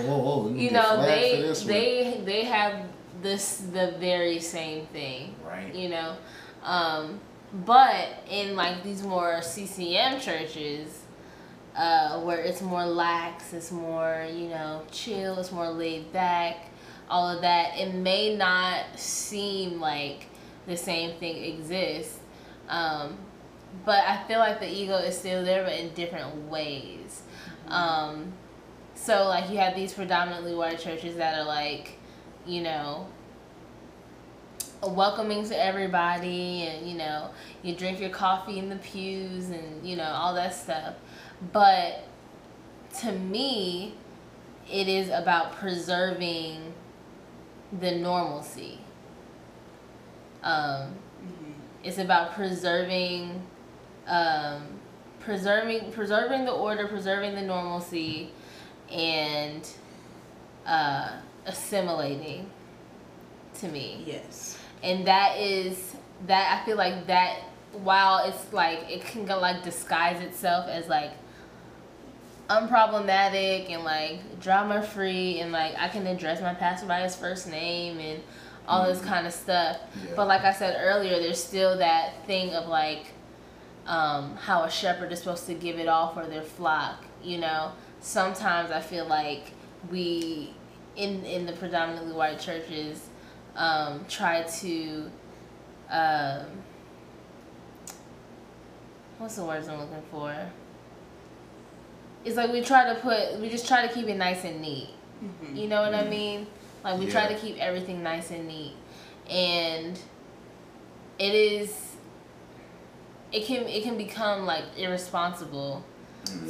[0.09, 0.55] oh, oh.
[0.55, 1.67] you know for they one.
[1.67, 2.85] they they have
[3.23, 5.73] this the very same thing Right.
[5.75, 6.17] you know
[6.65, 7.21] um
[7.65, 11.03] but in like these more ccm churches
[11.77, 16.67] uh where it's more lax it's more you know chill it's more laid back
[17.13, 20.27] all of that it may not seem like
[20.67, 22.19] the same thing exists
[22.69, 23.17] um
[23.85, 27.23] but i feel like the ego is still there but in different ways
[27.69, 28.33] um
[29.03, 31.99] so like you have these predominantly white churches that are like,
[32.47, 33.09] you know,
[34.81, 37.31] welcoming to everybody and you know,
[37.65, 40.95] you drink your coffee in the pews and you know, all that stuff.
[41.53, 42.05] But
[43.01, 43.95] to me,
[44.71, 46.73] it is about preserving
[47.81, 48.79] the normalcy.
[50.43, 51.55] Um, Mhm.
[51.85, 53.43] it's about preserving
[54.09, 54.67] um,
[55.21, 58.33] preserving preserving the order, preserving the normalcy
[58.91, 59.67] and
[60.67, 61.11] uh,
[61.47, 62.51] assimilating
[63.61, 64.03] to me.
[64.07, 64.59] Yes.
[64.83, 65.95] And that is
[66.27, 67.39] that I feel like that
[67.73, 71.13] while it's like it can go like disguise itself as like
[72.61, 77.49] unproblematic and like drama free and like I can address my pastor by his first
[77.49, 78.23] name and
[78.67, 79.79] all this kind of stuff.
[80.05, 80.13] Yeah.
[80.17, 83.07] But like I said earlier, there's still that thing of like
[83.87, 87.05] um, how a shepherd is supposed to give it all for their flock.
[87.23, 89.53] You know, sometimes I feel like
[89.91, 90.55] we
[90.97, 93.09] in in the predominantly white churches
[93.57, 95.11] um, try to
[95.91, 96.47] um,
[99.19, 100.35] what's the words I'm looking for?
[102.25, 104.89] It's like we try to put we just try to keep it nice and neat.
[105.23, 105.57] Mhm.
[105.57, 106.47] You know what I mean?
[106.85, 108.75] Like we try to keep everything nice and neat.
[109.31, 109.99] And
[111.19, 111.93] it is
[113.33, 115.85] it can it can become like irresponsible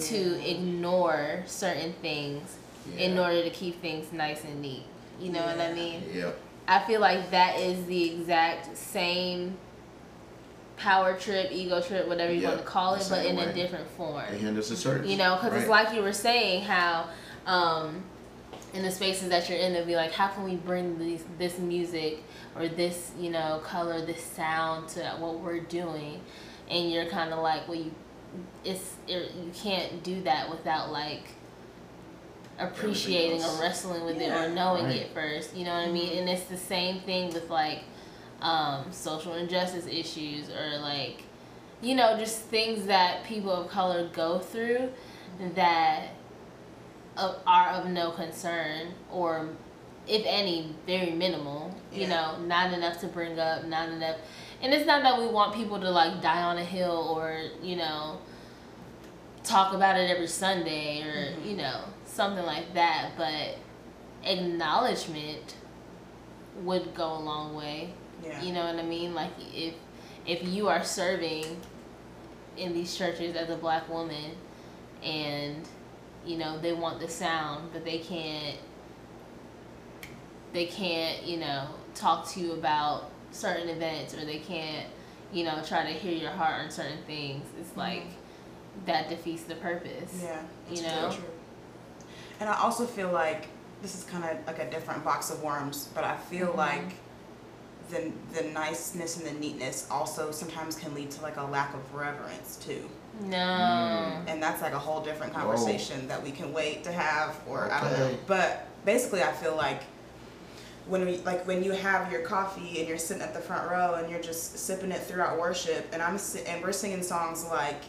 [0.03, 2.57] to ignore certain things
[2.99, 4.83] in order to keep things nice and neat.
[5.21, 6.03] You know what I mean?
[6.13, 6.37] Yep.
[6.69, 9.57] I feel like that is the exact same
[10.83, 13.53] power trip, ego trip, whatever you Yep, want to call it, but same in a
[13.53, 14.25] different form.
[14.31, 15.07] They hand us a church.
[15.07, 17.09] You know, because it's like you were saying how
[17.47, 18.03] um,
[18.75, 21.59] in the spaces that you're in, they'll be like, how can we bring these this
[21.59, 22.19] music
[22.57, 26.21] or this you know color, this sound to what we're doing,
[26.69, 27.93] and you're kind of like, well, you
[28.65, 31.25] it's it, you can't do that without like
[32.59, 34.97] appreciating or wrestling with it or knowing Right.
[34.97, 35.55] it first.
[35.57, 36.19] You know what I mean?
[36.19, 37.81] And it's the same thing with like
[38.43, 41.23] um, social injustice issues or like
[41.81, 44.91] you know just things that people of color go through
[45.55, 46.09] that
[47.17, 49.49] of, are of no concern or
[50.09, 52.09] if any very minimal you Yeah.
[52.37, 54.17] know not enough to bring up not enough
[54.61, 57.77] and it's not that we want people to like die on a hill or you
[57.77, 58.19] know
[59.45, 61.47] talk about it every sunday or Mhm.
[61.51, 63.57] you know something like that but
[64.25, 65.55] acknowledgement
[66.63, 67.93] would go a long way
[68.23, 68.43] Yeah.
[68.43, 69.15] you know what I mean?
[69.15, 69.75] Like if
[70.27, 71.45] if you are serving
[72.57, 74.33] in these churches as a black woman
[75.03, 75.67] and
[76.25, 78.57] you know they want the sound but they can't
[80.53, 84.87] they can't, you know, talk to you about certain events or they can't,
[85.33, 87.47] you know, try to hear your heart on certain things.
[87.59, 88.05] It's like
[88.85, 90.23] that defeats the purpose.
[90.23, 90.43] Yeah.
[90.71, 91.17] You know?
[92.39, 93.49] And I also feel like
[93.81, 96.57] this is kind of like a different box of worms, but I feel Mhm.
[96.57, 96.93] like
[97.91, 101.95] the the niceness and the neatness also sometimes can lead to like a lack of
[101.95, 102.89] reverence too.
[103.21, 103.37] No.
[103.37, 104.25] Mm.
[104.27, 107.81] and that's like a whole different conversation that we can wait to have or I
[107.81, 108.19] don't know.
[108.27, 109.83] But basically I feel like
[110.87, 113.95] when we like when you have your coffee and you're sitting at the front row
[113.95, 117.83] and you're just sipping it throughout worship and I'm si- and we're singing songs like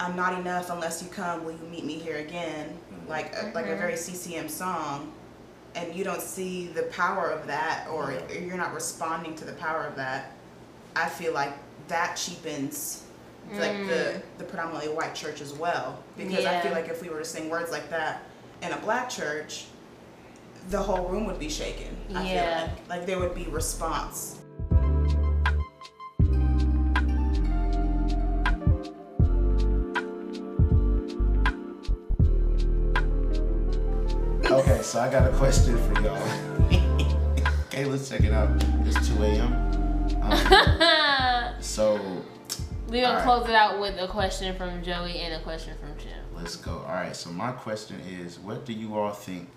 [0.00, 2.68] I'm not enough unless you come will you meet me here again?
[2.68, 3.08] Mm-hmm.
[3.08, 3.78] Like a, like a mm-hmm.
[3.78, 5.12] very CCM song
[5.74, 8.38] and you don't see the power of that or Yeah.
[8.40, 10.32] you're not responding to the power of that
[10.94, 11.54] I feel like
[11.88, 13.04] that cheapens
[13.54, 14.22] like the mm.
[14.38, 16.02] the predominantly white church as well.
[16.16, 18.22] Because I feel like if we were to sing words like that
[18.62, 19.66] in a black church
[20.70, 22.58] the whole room would be shaken I Yeah.
[22.66, 22.88] feel like.
[22.88, 24.38] Like there would be response
[34.82, 36.16] Okay, so I got a question for y'all.
[37.66, 38.50] okay, let's check it out.
[38.84, 39.52] It's 2 a.m.
[40.20, 42.24] Um, so
[42.88, 46.18] We're gonna close it out with a question from Joey and a question from Jim.
[46.34, 46.78] let's go.
[46.78, 49.48] All right, so my question is what do you all think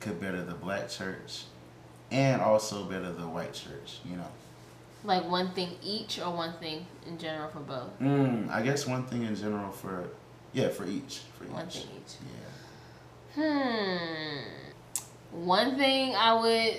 [0.00, 1.42] could better the black church
[2.10, 3.98] and also better the white church?
[4.06, 4.30] You know?
[5.04, 8.00] Like one thing each or one thing in general for both?
[8.00, 10.08] Mm, I guess one thing in general for,
[10.54, 11.20] yeah, for each.
[11.36, 11.50] For each.
[11.50, 12.14] One thing each.
[13.36, 13.42] Yeah.
[13.42, 14.59] Hmm.
[15.32, 16.76] One thing I would,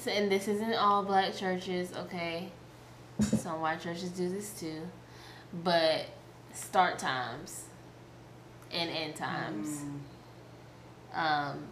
[0.00, 2.50] say- and this isn't all black churches, okay?
[3.20, 4.82] Some white churches do this too,
[5.64, 6.06] but
[6.52, 7.64] start times
[8.72, 9.82] and end times.
[11.12, 11.64] Um,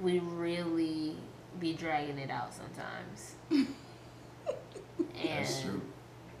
[0.00, 1.16] we really
[1.58, 3.34] be dragging it out sometimes.
[3.50, 3.66] and
[5.24, 5.80] That's true.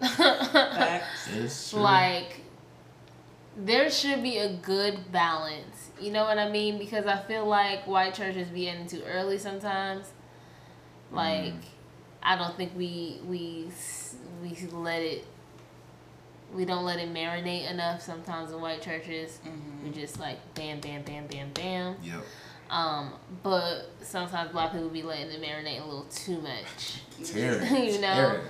[0.00, 1.28] Facts.
[1.34, 1.80] It's true.
[1.80, 2.42] like
[3.56, 5.69] there should be a good balance
[6.00, 10.06] you know what i mean because i feel like white churches be too early sometimes
[11.12, 11.54] like
[12.22, 13.66] i don't think we we
[14.42, 15.24] we let it
[16.54, 19.40] we don't let it marinate enough sometimes in white churches
[19.84, 22.22] we just like bam bam bam bam bam Yep.
[22.70, 27.66] um but sometimes black people be letting it marinate a little too much Terry.
[27.92, 28.40] You know?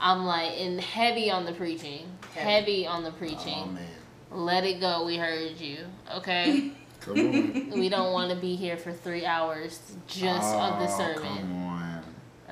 [0.00, 2.50] I'm like and heavy on the preaching Heavy.
[2.50, 3.86] heavy on the Oh, preaching man.
[4.30, 5.04] let it go.
[5.04, 5.78] We heard you.
[6.16, 6.72] Okay.
[7.14, 12.02] We don't want to be here for three hours just of the Oh, sermon.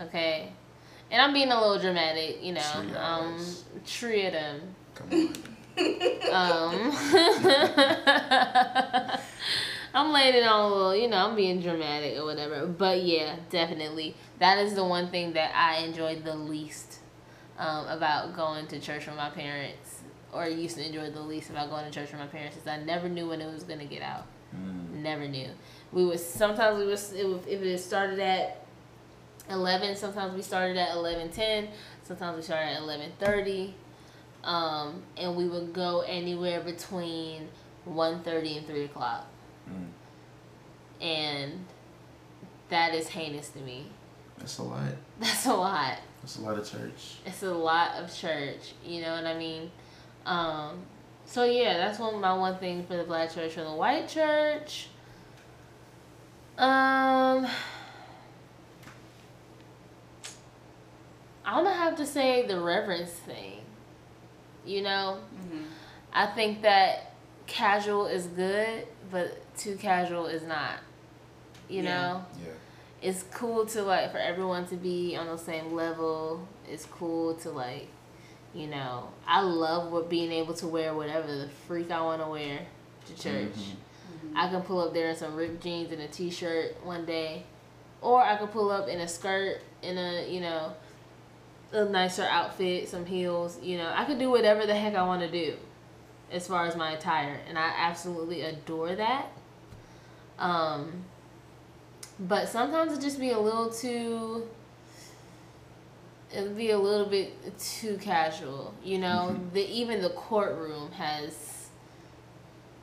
[0.07, 0.53] Okay.
[1.11, 2.61] And I'm being a little dramatic, you know.
[2.61, 3.65] Three Um, hours.
[3.85, 4.61] three of them.
[4.95, 5.35] Come on.
[6.33, 6.93] Um,
[9.95, 12.67] I'm laying it on a little, you know, I'm being dramatic or whatever.
[12.67, 14.15] But yeah, definitely.
[14.39, 16.99] That is the one thing that I enjoy the least
[17.59, 20.01] um, about going to church with my parents,
[20.33, 22.79] or used to enjoy the least about going to church with my parents, is I
[22.83, 24.27] never knew when it was going to get out.
[24.55, 25.03] Mm.
[25.03, 25.49] Never knew.
[25.93, 28.65] We would sometimes we was it was, if it started at
[29.51, 29.97] eleven.
[29.97, 31.69] Sometimes we started at eleven ten.
[32.03, 33.75] Sometimes we started at eleven thirty.
[34.45, 37.49] Um, and we would go anywhere between
[37.89, 39.27] 1.30 and three o'clock.
[39.69, 41.05] Mm.
[41.05, 41.65] And
[42.69, 43.87] that is heinous to me.
[44.39, 44.93] That's a lot.
[45.21, 45.99] That's a lot.
[46.23, 47.17] That's a lot of church.
[47.27, 48.75] It's a lot of church.
[48.85, 49.71] You know what I mean?
[50.27, 50.83] Um,
[51.29, 53.53] so yeah, that's one my one thing for the black church.
[53.53, 54.89] For the white church,
[56.57, 57.47] um,
[61.45, 63.61] I'm gonna have to say the reverence thing.
[64.65, 65.19] You know,
[65.51, 65.65] Mhm.
[66.13, 67.13] I think that
[67.47, 70.79] casual is good, but too casual is not.
[71.69, 71.95] You Yeah.
[71.95, 72.53] know Yeah.
[73.03, 76.47] it's cool to like for everyone to be on the same level.
[76.69, 77.89] It's cool to like,
[78.59, 82.29] you know, I love what being able to wear whatever the freak I want to
[82.29, 82.67] wear
[83.07, 83.55] to church.
[83.55, 84.37] Mhm.
[84.37, 87.45] I can pull up there in some ripped jeans and a t-shirt one day,
[88.03, 90.73] or I could pull up in a skirt in a you know,
[91.73, 93.59] a nicer outfit, some heels.
[93.63, 95.57] You know, I could do whatever the heck I want to do,
[96.33, 99.27] as far as my attire, and I absolutely adore that.
[100.39, 101.05] Um,
[102.19, 104.49] but sometimes it just be a little too.
[106.33, 109.31] It'd be a little bit too casual, you know.
[109.35, 109.53] Mhm.
[109.53, 111.55] The even the courtroom has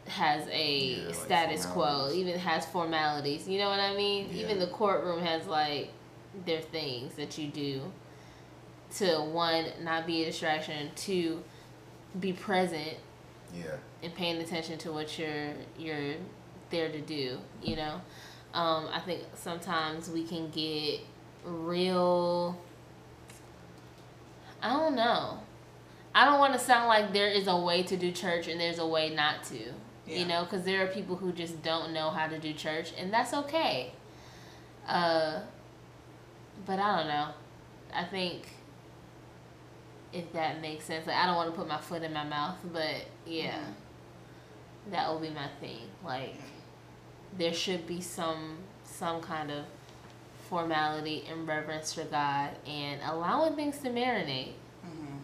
[0.08, 3.48] has a Yeah, like status quo, even has formalities.
[3.48, 4.30] You know what I mean?
[4.32, 5.89] Even the courtroom has like
[6.46, 7.91] their things that you do
[8.98, 11.43] to one not be a distraction, two
[12.20, 12.98] be present
[13.54, 13.78] Yeah.
[14.04, 16.16] and paying attention to what you're you're
[16.70, 17.39] there to do.
[17.64, 18.02] You know,
[18.54, 21.02] um, I think sometimes we can get
[21.43, 22.58] real.
[24.66, 25.38] I don't know.
[26.16, 28.80] I don't want to sound like there is a way to do church and there's
[28.80, 29.59] a way not to.
[30.07, 30.18] Yeah.
[30.18, 33.11] You know, because there are people who just don't know how to do church, and
[33.13, 33.91] that's okay.
[34.88, 35.41] Uh,
[36.66, 37.28] but I don't know.
[37.93, 38.47] I think
[40.13, 41.05] if that makes sense.
[41.05, 43.59] Like I don't want to put my foot in my mouth, but yeah,
[44.91, 45.89] that will be my thing.
[46.03, 46.36] Like
[47.38, 49.66] there should be some some kind of
[50.50, 54.54] formality and reverence for God and allowing things to marinate.
[54.84, 55.18] hmm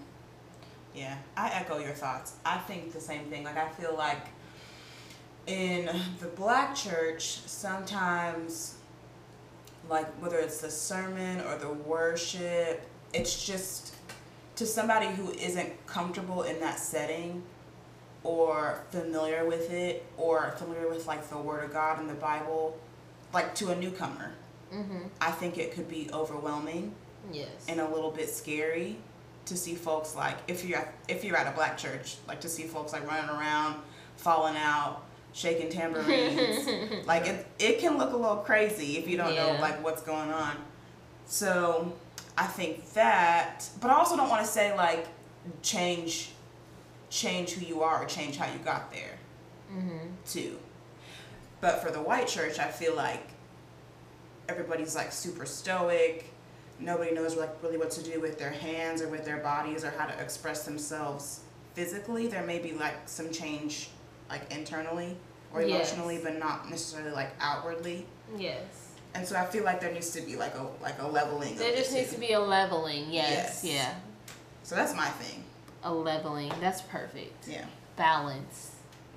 [0.95, 2.35] Yeah, I echo your thoughts.
[2.45, 3.43] I think the same thing.
[3.43, 4.27] Like I feel like
[5.47, 8.75] in the black church, sometimes
[9.89, 13.95] like whether it's the sermon or the worship, it's just
[14.55, 17.43] to somebody who isn't comfortable in that setting
[18.23, 22.77] or familiar with it or familiar with like the word of God and the Bible,
[23.33, 24.31] like to a newcomer,
[24.73, 24.99] Mm-hmm.
[25.19, 26.95] I think it could be overwhelming
[27.31, 27.49] Yes.
[27.69, 28.97] and a little bit scary
[29.45, 32.49] to see folks like if you're at, if you're at a black church like to
[32.49, 33.79] see folks like running around
[34.17, 39.35] falling out shaking tambourines like it, it can look a little crazy if you don't
[39.35, 40.55] know like what's going on
[41.25, 41.93] so
[42.37, 45.07] i think that but i also don't want to say like
[45.61, 46.31] change
[47.11, 49.19] change who you are or change how you got there
[49.71, 50.07] mm-hmm.
[50.25, 50.57] too.
[51.59, 53.27] But for the white church, I feel like
[54.51, 56.25] everybody's like super stoic.
[56.79, 59.91] Nobody knows like really what to do with their hands or with their bodies or
[59.91, 61.41] how to express themselves
[61.73, 62.27] physically.
[62.27, 63.89] There may be like some change
[64.29, 65.15] like internally
[65.53, 65.91] or Yes.
[65.93, 68.05] emotionally, but not necessarily like outwardly.
[68.37, 68.89] Yes.
[69.13, 71.55] And so I feel like there needs to be like a like a leveling.
[71.55, 72.15] There just the needs two.
[72.15, 73.05] to be a leveling.
[73.11, 73.61] Yes.
[73.63, 73.63] Yes.
[73.63, 73.93] Yeah.
[74.63, 75.43] So that's my thing.
[75.83, 76.51] A leveling.
[76.61, 77.47] That's perfect.
[77.47, 77.65] Yeah,
[77.97, 78.71] Balance.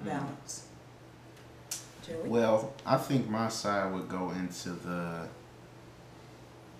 [0.05, 0.65] balance.
[0.67, 0.74] Mm.
[2.07, 2.29] Joey?
[2.29, 5.29] Well, I think my side would go into the.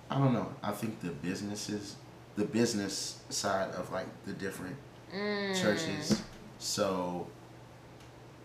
[0.09, 0.53] I don't know.
[0.61, 1.95] I think the businesses,
[2.35, 4.75] the business side of like the different
[5.13, 5.59] Mm.
[5.61, 6.21] churches.
[6.59, 7.27] So,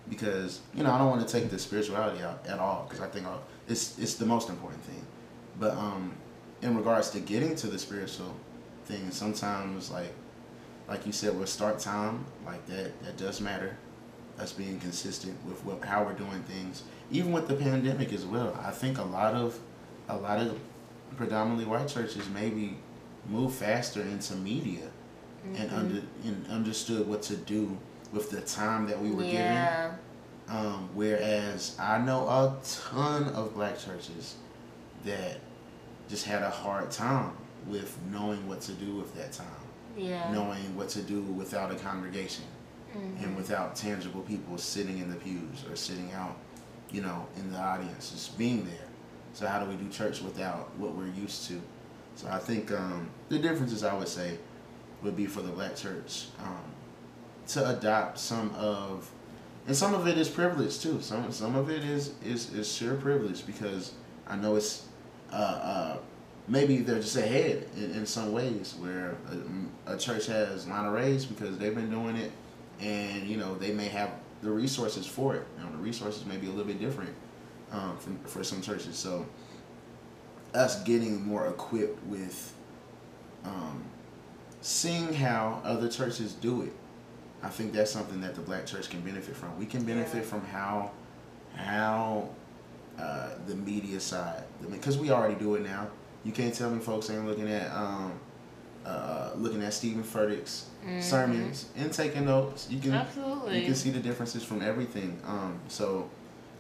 [0.09, 3.09] because you know, I don't want to take the spirituality out at all because I
[3.09, 3.31] think uh,
[3.69, 5.05] it's it's the most important thing.
[5.59, 6.13] But um,
[6.63, 8.35] in regards to getting to the spiritual
[8.87, 10.13] thing, sometimes like
[10.89, 13.77] like you said with start time, like that that does matter.
[14.41, 18.59] Us being consistent with what how we're doing things, even with the pandemic as well.
[18.65, 19.59] I think a lot of
[20.09, 20.59] a lot of
[21.17, 22.79] predominantly white churches maybe
[23.29, 24.87] move faster into media
[25.57, 27.77] and under and understood what to do
[28.13, 29.91] with the time that we were yeah.
[29.91, 29.99] given.
[30.49, 34.37] Um, whereas I know a ton of black churches
[35.05, 35.39] that
[36.09, 37.33] just had a hard time
[37.67, 39.47] with knowing what to do with that time,
[39.97, 40.33] Yeah.
[40.33, 42.45] knowing what to do without a congregation
[42.95, 43.23] Mhm.
[43.25, 46.37] and without tangible people sitting in the pews or sitting out,
[46.91, 48.87] you know, in the audience, just being there.
[49.35, 51.61] So how do we do church without what we're used to?
[52.17, 54.39] So I think um, the differences I would say
[55.03, 56.65] would be for the black church um,
[57.49, 59.09] to adopt some of,
[59.67, 61.01] and some of it is privilege too.
[61.01, 63.93] Some some of it is is is sheer privilege because
[64.27, 64.87] I know it's
[65.33, 65.97] uh, uh,
[66.49, 69.15] maybe they're just ahead in, in some ways where
[69.87, 72.33] a, a church has line of raise because they've been doing it
[72.81, 74.11] and you know they may have
[74.43, 75.47] the resources for it.
[75.59, 77.15] You know, the resources may be a little bit different
[77.73, 78.97] um, for, for some churches.
[78.97, 79.27] So
[80.55, 82.55] us getting more equipped with
[83.45, 83.85] um,
[84.61, 86.73] seeing how other churches do it,
[87.43, 89.57] I think that's something that the black church can benefit from.
[89.59, 90.31] We can benefit Yeah.
[90.31, 90.91] from how
[91.55, 92.29] how
[92.99, 95.89] uh, the media side, because we already do it now.
[96.25, 98.13] You can't tell me folks ain't looking at um,
[98.87, 101.03] uh, looking at Stephen Furtick's Mhm.
[101.03, 102.67] sermons and taking notes.
[102.71, 103.59] You can Absolutely.
[103.61, 105.21] you can see the differences from everything.
[105.27, 106.09] Um, so,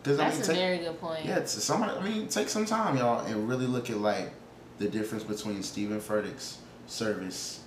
[0.03, 1.25] because I That's mean, a take, very good point.
[1.25, 1.93] yeah, it's somebody.
[1.99, 4.33] I mean, take some time, y'all, and really look at like
[4.79, 7.61] the difference between Stephen Furtick's service,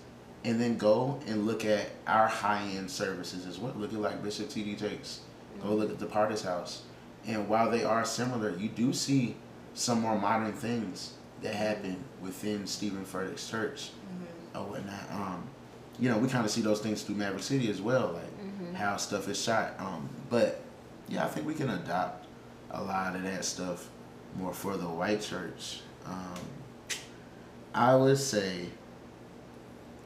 [0.44, 3.74] and then go and look at our high end services as well.
[3.76, 4.64] Look at like Bishop T.
[4.64, 4.76] D.
[4.76, 5.22] Jakes.
[5.62, 6.82] Go look at the Potter's House,
[7.26, 9.36] and while they are similar, you do see
[9.74, 13.90] some more modern things that happen within Stephen Furtick's church
[14.56, 15.12] or whatnot.
[15.12, 15.44] Um,
[16.00, 18.42] you know, we kind of see those things through Maverick City as well, like
[18.72, 18.76] Mhm.
[18.76, 19.74] how stuff is shot.
[19.80, 20.62] Um, but
[21.08, 22.26] yeah, I think we can adopt
[22.72, 23.90] a lot of that stuff
[24.36, 25.82] more for the white church.
[26.06, 26.34] Um,
[27.76, 28.70] I would say,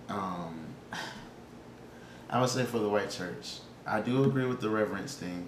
[0.09, 0.59] um,
[2.29, 5.47] I would say for the white church, I do agree with the reverence thing,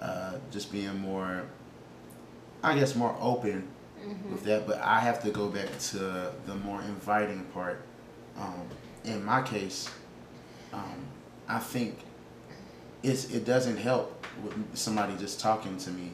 [0.00, 1.42] uh, just being more,
[2.62, 3.68] I guess, more open
[4.02, 4.30] Mhm.
[4.32, 4.66] with that.
[4.66, 7.82] But I have to go back to the more inviting part.
[8.40, 8.62] Um,
[9.04, 9.88] in my case,
[10.72, 11.04] um,
[11.48, 11.98] I think
[13.02, 16.12] it's it doesn't help with somebody just talking to me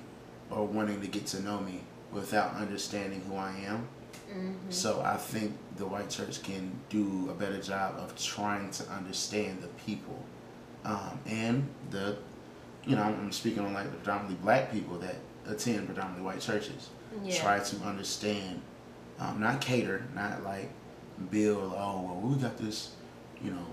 [0.50, 1.80] or wanting to get to know me
[2.12, 3.88] without understanding who I am.
[4.32, 4.54] Mhm.
[4.72, 9.60] So I think the white church can do a better job of trying to understand
[9.62, 10.18] the people,
[10.84, 12.16] um, and the,
[12.86, 15.16] you know, I'm speaking on like the predominantly black people that
[15.46, 16.88] attend predominantly white churches.
[17.22, 17.40] Yeah.
[17.40, 18.60] Try to understand,
[19.18, 20.70] um, not cater, not like
[21.30, 21.72] build.
[21.76, 22.94] Oh well, we got this,
[23.42, 23.66] you know,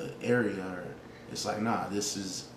[0.00, 0.60] uh, area.
[0.62, 0.84] Or
[1.30, 2.48] it's like, nah, this is,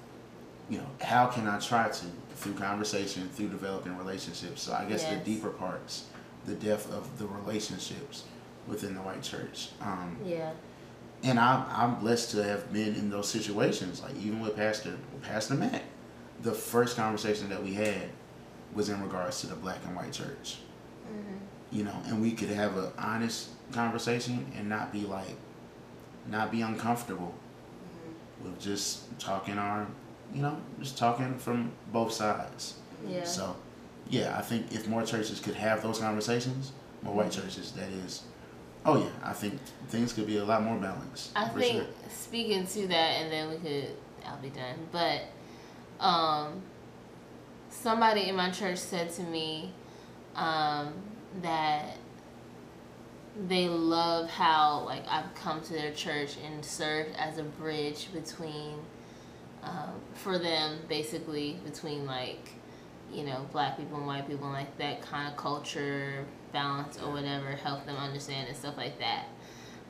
[0.69, 4.63] you know, how can I try to through conversation, through developing relationships.
[4.63, 5.19] So I guess Yes.
[5.19, 6.05] the deeper parts,
[6.45, 8.23] the depth of the relationships
[8.67, 9.69] within the white church.
[9.79, 10.51] Um, Yeah.
[11.23, 14.01] and I'm I'm blessed to have been in those situations.
[14.01, 15.83] Like even with Pastor Pastor Matt,
[16.41, 18.09] the first conversation that we had
[18.73, 20.57] was in regards to the black and white church.
[21.71, 25.35] You know, and we could have an honest conversation and not be like,
[26.27, 27.33] not be uncomfortable
[28.43, 29.87] with just talking our,
[30.33, 32.75] you know, just talking from both sides.
[33.07, 33.23] Yeah.
[33.23, 33.55] So,
[34.09, 38.23] yeah, I think if more churches could have those conversations, more white churches, that is,
[38.85, 41.31] oh yeah, I think things could be a lot more balanced.
[41.35, 41.85] I think sure.
[42.09, 43.89] speaking to that, and then we could,
[44.25, 44.75] I'll be done.
[44.91, 45.23] But
[45.99, 46.61] um,
[47.69, 49.71] somebody in my church said to me
[50.35, 50.93] um,
[51.41, 51.97] that
[53.47, 58.75] they love how like I've come to their church and served as a bridge between
[59.63, 62.49] um, for them basically between like
[63.11, 67.11] you know black people and white people and like that kind of culture balance or
[67.13, 69.25] whatever help them understand and stuff like that.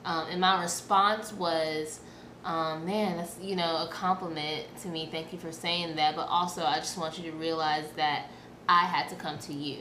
[0.06, 2.00] Um, and my response was
[2.44, 5.10] um, man that's you know a compliment to me.
[5.12, 6.16] Thank you for saying that.
[6.16, 8.28] But also i just want you to realize that
[8.70, 9.80] i had to come to you.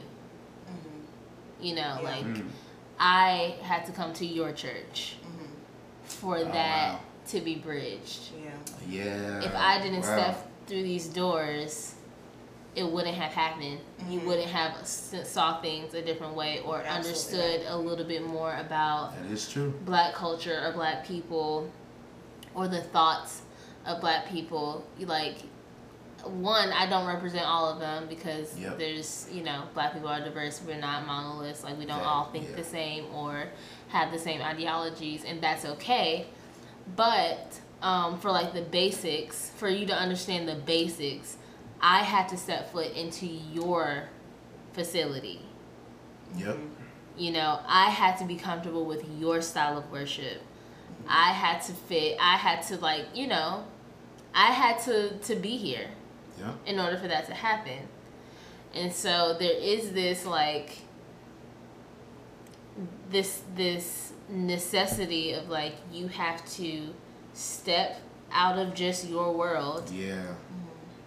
[1.59, 2.01] You know Yeah.
[2.01, 2.47] like Mm.
[3.03, 5.15] I had to come to your church
[6.03, 6.99] for Oh, that wow.
[7.29, 8.51] to be bridged Yeah.
[8.87, 9.41] Yeah.
[9.43, 10.15] if I didn't wow.
[10.15, 11.95] step through these doors,
[12.75, 13.79] it wouldn't have happened.
[14.07, 14.25] You Mhm.
[14.25, 16.93] wouldn't have saw things a different way or absolutely
[17.41, 19.71] understood a little bit more about That is true.
[19.85, 21.69] black culture or black people
[22.53, 23.41] or the thoughts
[23.85, 24.85] of black people.
[24.99, 25.37] Like,
[26.25, 28.77] one, I don't represent all of them because Yep.
[28.77, 30.61] there's, you know, black people are diverse.
[30.65, 31.63] We're not monoliths.
[31.63, 32.55] Like, we don't That- all think yeah.
[32.55, 33.47] the same or
[33.89, 36.27] have the same ideologies, and that's okay.
[36.95, 41.37] But um, for like the basics, for you to understand the basics,
[41.81, 44.03] I had to set foot into your
[44.73, 45.41] facility.
[46.37, 46.57] Yep.
[47.17, 50.41] You know, I had to be comfortable with your style of worship.
[51.07, 52.17] I had to fit.
[52.21, 53.63] I had to like, you know,
[54.33, 55.87] I had to to be here
[56.65, 57.87] In order for that to happen.
[58.73, 60.77] And so there is this like
[63.09, 66.93] this this necessity of like you have to
[67.33, 67.99] step
[68.31, 70.21] out of just your world Yeah.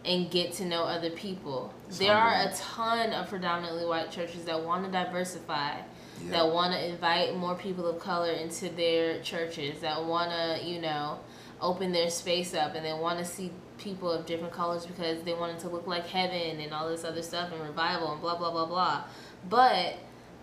[0.05, 1.73] and get to know other people.
[1.89, 5.79] It's there are a ton of predominantly white churches that want to diversify,
[6.23, 6.31] Yeah.
[6.33, 10.81] that want to invite more people of color into their churches, that want to, you
[10.83, 11.19] know,
[11.63, 15.35] open their space up and they want to see people of different colors because they
[15.35, 18.51] wanted to look like heaven and all this other stuff and revival and blah blah
[18.51, 19.05] blah blah.
[19.49, 19.95] But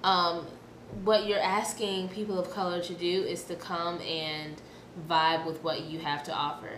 [0.03, 0.45] um,
[1.03, 4.61] what you're asking people of color to do is to come and
[5.09, 6.77] vibe with what you have to offer.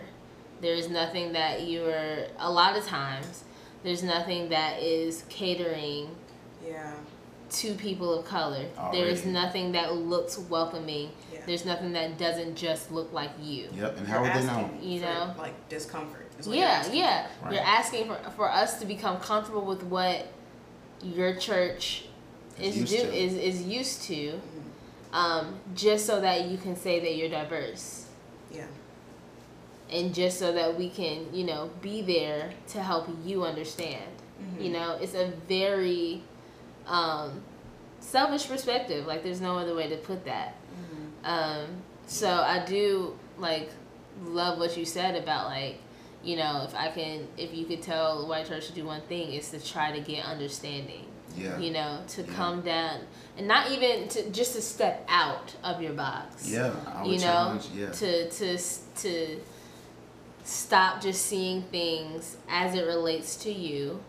[0.60, 3.44] There's nothing that you're a lot of times
[3.84, 6.08] there's nothing that is catering
[6.66, 6.94] Yeah.
[7.50, 8.64] to people of color.
[8.90, 11.10] There's nothing that looks welcoming.
[11.30, 11.40] Yeah.
[11.46, 13.68] There's nothing that doesn't just look like you.
[13.74, 13.98] Yep.
[13.98, 14.70] And You're how would they know?
[14.80, 15.34] You know?
[15.38, 16.23] like discomfort.
[16.52, 17.26] Yeah, yeah.
[17.42, 17.52] Right.
[17.54, 20.26] You're asking for for us to become comfortable with what
[21.02, 22.04] your church
[22.60, 23.14] is Used do to.
[23.14, 25.14] is is used to, Mm-hmm.
[25.16, 28.06] um, just so that you can say that you're diverse.
[28.50, 28.66] Yeah.
[29.90, 34.10] and just so that we can you know be there to help you understand.
[34.42, 34.62] Mm-hmm.
[34.64, 36.22] You know, it's a very
[36.86, 37.42] um,
[38.00, 39.06] selfish perspective.
[39.06, 40.54] Like, there's no other way to put that.
[40.54, 41.26] Mm-hmm.
[41.26, 41.66] Um,
[42.06, 43.70] so I do like
[44.24, 45.78] love what you said about like,
[46.24, 49.02] you know, if I can, if you could tell the white church to do one
[49.02, 51.06] thing, is to try to get understanding.
[51.36, 51.58] Yeah.
[51.58, 52.32] You know, to Yeah.
[52.34, 53.00] come down
[53.36, 56.48] and not even to just to step out of your box.
[56.48, 56.72] Yeah.
[56.86, 57.66] I would You know, challenge.
[57.74, 57.90] Yeah.
[57.90, 58.58] to to
[59.02, 59.40] to
[60.44, 64.00] stop just seeing things as it relates to you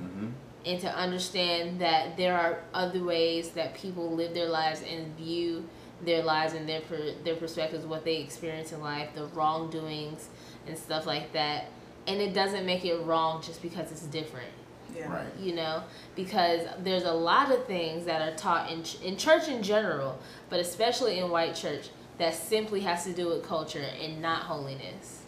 [0.00, 0.28] mm-hmm.
[0.64, 5.68] and to understand that there are other ways that people live their lives and view
[6.04, 10.28] their lives and their per, their perspectives, what they experience in life, the wrongdoings
[10.66, 11.66] and stuff like that.
[12.06, 14.50] And it doesn't make it wrong just because it's different,
[14.94, 15.12] Yeah.
[15.12, 15.26] Right.
[15.40, 15.82] you know,
[16.16, 20.18] because there's a lot of things that are taught in ch- in church in general,
[20.50, 21.88] but especially in white church
[22.18, 25.22] that simply has to do with culture and not holiness.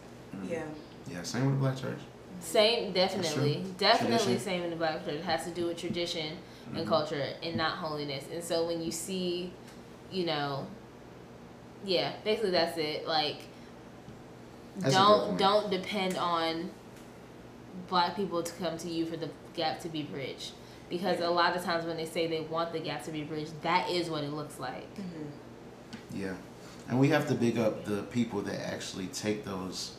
[0.49, 0.65] Yeah.
[1.11, 1.23] Yeah.
[1.23, 1.99] Same with the black church.
[2.41, 4.41] Same, definitely, definitely Tradition.
[4.41, 5.15] same in the black church.
[5.15, 6.37] It has to do with tradition
[6.75, 6.89] and Mhm.
[6.89, 8.25] culture and not holiness.
[8.33, 9.53] And so when you see,
[10.11, 10.67] you know,
[11.85, 13.07] yeah, basically that's it.
[13.07, 13.37] Like,
[14.79, 16.71] That's don't don't depend on
[17.89, 20.53] black people to come to you for the gap to be bridged.
[20.89, 23.63] Because a lot of times when they say they want the gap to be bridged,
[23.63, 24.93] that is what it looks like.
[24.95, 26.21] Mm-hmm.
[26.21, 26.35] Yeah.
[26.89, 29.97] And we have to big up the people that actually take those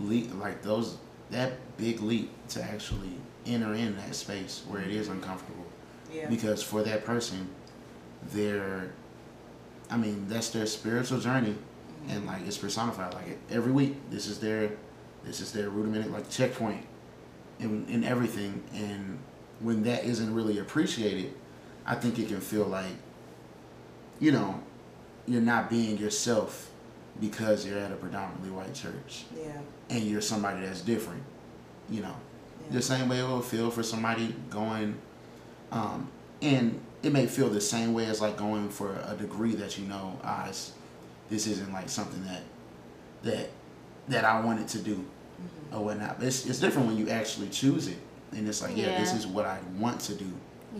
[0.00, 0.98] leap, like those
[1.30, 3.14] that big leap to actually
[3.46, 5.64] enter in that space where it is uncomfortable.
[6.12, 6.28] Yeah.
[6.28, 7.48] Because for that person,
[8.32, 8.92] their,
[9.90, 11.56] I mean, that's their spiritual journey,
[12.08, 13.14] and like it's personified.
[13.14, 14.70] Like every week, this is their,
[15.24, 16.84] this is their rudimental like checkpoint,
[17.60, 18.62] in in everything.
[18.74, 19.18] And
[19.60, 21.34] when that isn't really appreciated,
[21.86, 22.92] I think it can feel like,
[24.20, 24.60] you know,
[25.26, 26.70] you're not being yourself
[27.20, 29.60] because you're at a predominantly white church Yeah.
[29.90, 31.22] and you're somebody that's different.
[31.90, 32.14] You know,
[32.66, 32.76] Yeah.
[32.76, 34.96] the same way it will feel for somebody going,
[35.72, 36.08] um,
[36.40, 39.86] and it may feel the same way as like going for a degree that you
[39.86, 40.72] know, it's,
[41.30, 42.42] this isn't like something that
[43.22, 43.50] that
[44.08, 45.04] that I wanted to do
[45.40, 45.76] Mm-hmm.
[45.76, 46.18] or whatnot.
[46.18, 47.98] But it's it's different when you actually choose it,
[48.32, 50.26] and it's like, yeah, this is what I want to do.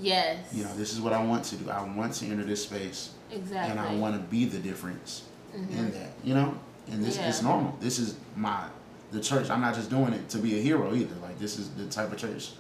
[0.01, 0.53] Yes.
[0.53, 1.71] You know, this is what I want to do.
[1.71, 3.71] I want to enter this space, exactly.
[3.71, 5.23] and I want to be the difference
[5.55, 5.71] Mhm.
[5.71, 6.11] in that.
[6.25, 6.59] You know,
[6.91, 7.49] and this it's Yeah.
[7.49, 7.77] normal.
[7.81, 8.65] This is my
[9.13, 9.49] the church.
[9.49, 11.15] I'm not just doing it to be a hero either.
[11.23, 12.51] Like this is the type of church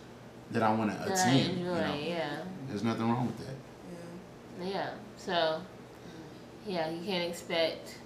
[0.52, 1.58] that I want to that I attend.
[1.58, 1.62] enjoy.
[1.62, 2.36] You know, Yeah.
[2.68, 3.56] there's nothing wrong with that.
[4.62, 4.68] Yeah.
[4.68, 4.90] Yeah.
[5.16, 5.60] So,
[6.68, 7.96] yeah, you can't expect.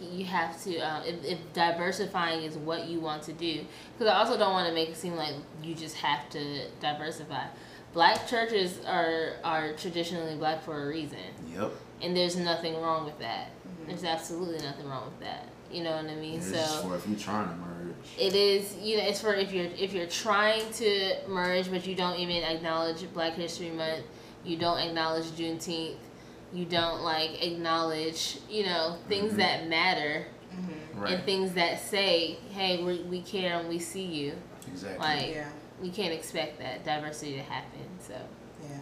[0.00, 3.60] You, have to um, if, if diversifying is what you want to do
[3.92, 7.44] because i also don't want to make it seem like you just have to diversify
[7.92, 11.18] black churches are are traditionally black for a reason
[11.54, 11.70] Yep.
[12.02, 13.50] and there's nothing wrong with that
[13.86, 17.06] there's absolutely nothing wrong with that you know what i mean It's so for if
[17.06, 17.94] you're trying to merge.
[18.18, 21.94] it is you know it's for if you're if you're trying to merge but you
[21.94, 24.04] don't even acknowledge black history month
[24.44, 25.96] you don't acknowledge juneteenth
[26.52, 29.36] you don't like acknowledge you know things Mhm.
[29.36, 31.00] that matter Mm-hmm.
[31.02, 31.12] Right.
[31.14, 34.34] and things that say hey we, we care and we see you
[34.66, 34.98] exactly.
[34.98, 35.48] like Yeah.
[35.82, 38.14] we can't expect that diversity to happen so
[38.62, 38.78] Yeah.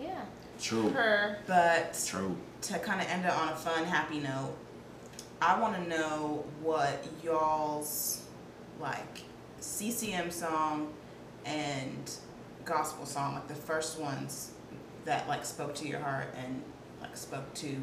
[0.00, 0.20] yeah
[0.60, 0.90] True.
[0.90, 2.36] her But True.
[2.62, 4.54] to kind of end it on a fun, happy note,
[5.40, 8.22] I want to know what y'all's
[8.80, 9.20] like
[9.60, 10.92] CCM song
[11.44, 12.10] and
[12.64, 14.50] gospel song, like the first ones
[15.04, 16.62] that like spoke to your heart and
[17.00, 17.76] like spoke to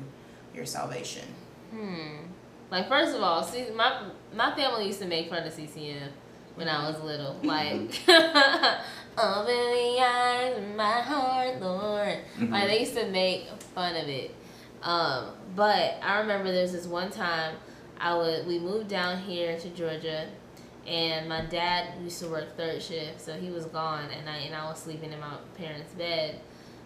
[0.54, 1.28] your salvation.
[1.72, 2.28] Hmm.
[2.72, 6.10] Like first of all, see my my family used to make fun of CCM
[6.56, 7.40] when I was little.
[7.44, 12.20] Like open the eyes of my heart, Lord.
[12.40, 14.34] Like they used to make fun of it.
[14.82, 17.56] Um, but I remember there was this one time
[18.00, 20.28] I would we moved down here to Georgia
[20.86, 24.56] and my dad used to work third shift, so he was gone and I and
[24.56, 26.40] I was sleeping in my parents' bed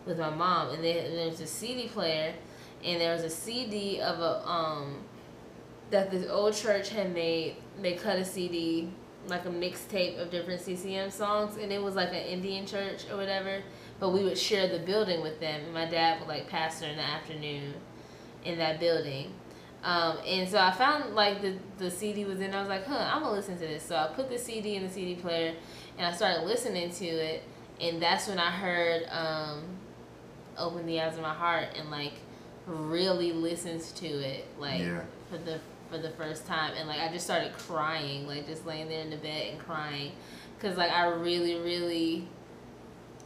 [0.08, 2.34] with my mom and there, there was a CD player
[2.84, 5.03] and there was a CD of a um
[5.89, 7.55] that this old church had made.
[7.82, 8.89] They cut a CD
[9.28, 13.18] like a mixtape of different CCM songs, and it was like an Indian church or
[13.18, 13.62] whatever.
[13.99, 16.97] But we would share the building with them, and my dad would like pastor in
[16.97, 17.74] the afternoon
[18.45, 19.34] in that building.
[19.84, 22.53] Um, and so I found like the the CD was in.
[22.53, 23.84] I was like, huh, I'm gonna listen to this.
[23.84, 25.53] So I put the CD in the CD player,
[25.97, 27.43] and I started listening to it,
[27.80, 29.64] and that's when I heard um,
[30.58, 32.14] "Open the Eyes of My Heart" and like
[32.66, 35.01] really listened to it like Yeah.
[35.30, 36.74] for the for the first time.
[36.78, 40.12] And like I just started crying like just laying there in the bed and crying.
[40.58, 42.28] Because like I really really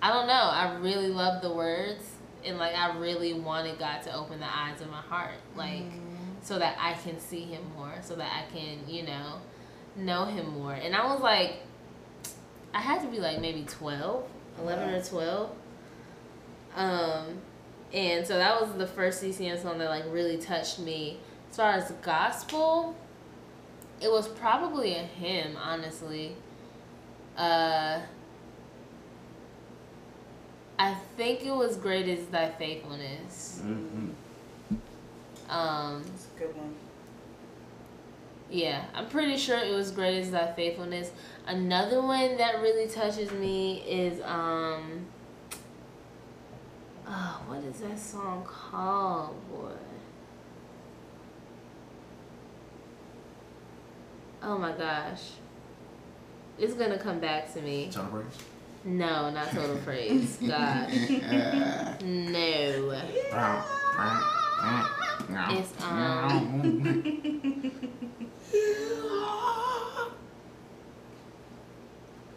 [0.01, 0.33] I don't know.
[0.33, 2.03] I really love the words
[2.45, 6.15] and like I really wanted God to open the eyes of my heart like mm-hmm.
[6.41, 9.41] so that I can see him more so that I can you know
[9.95, 10.73] know him more.
[10.73, 11.63] And I was like
[12.73, 14.23] I had to be like maybe 12
[14.59, 15.51] 11 or 12
[16.75, 17.25] um
[17.93, 21.19] and so that was the first CCM song that like really touched me
[21.49, 22.95] as far as gospel,
[23.99, 26.33] it was probably a hymn, honestly.
[27.37, 27.99] Uh,
[30.79, 34.09] I think it was "Great Is Thy Faithfulness." hmm
[35.49, 36.73] Um, It's a good one.
[38.49, 41.11] yeah, I'm pretty sure it was "Great Is Thy Faithfulness."
[41.45, 45.05] Another one that really touches me is um.
[47.13, 49.71] Oh, what is that song called, boy?
[54.41, 55.31] Oh my gosh.
[56.57, 57.89] It's gonna come back to me.
[57.91, 58.37] Total praise.
[58.85, 60.37] No, not total praise.
[60.37, 60.89] God.
[65.29, 65.45] No.
[65.51, 65.91] It's, um,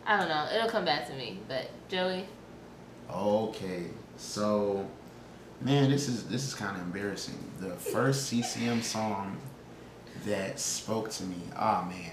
[0.07, 0.47] I don't know.
[0.55, 1.41] It'll come back to me.
[1.49, 2.27] But Joey,
[3.11, 3.85] Okay,
[4.17, 4.87] so
[5.61, 7.39] man, this is this is kind of embarrassing.
[7.61, 9.37] The first CCM song
[10.27, 12.13] that spoke to me, ah man,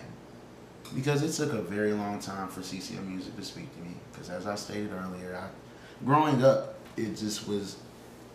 [0.95, 3.95] because it took a very long time for CCM music to speak to me.
[4.11, 7.77] Because as I stated earlier, I, growing up, it just was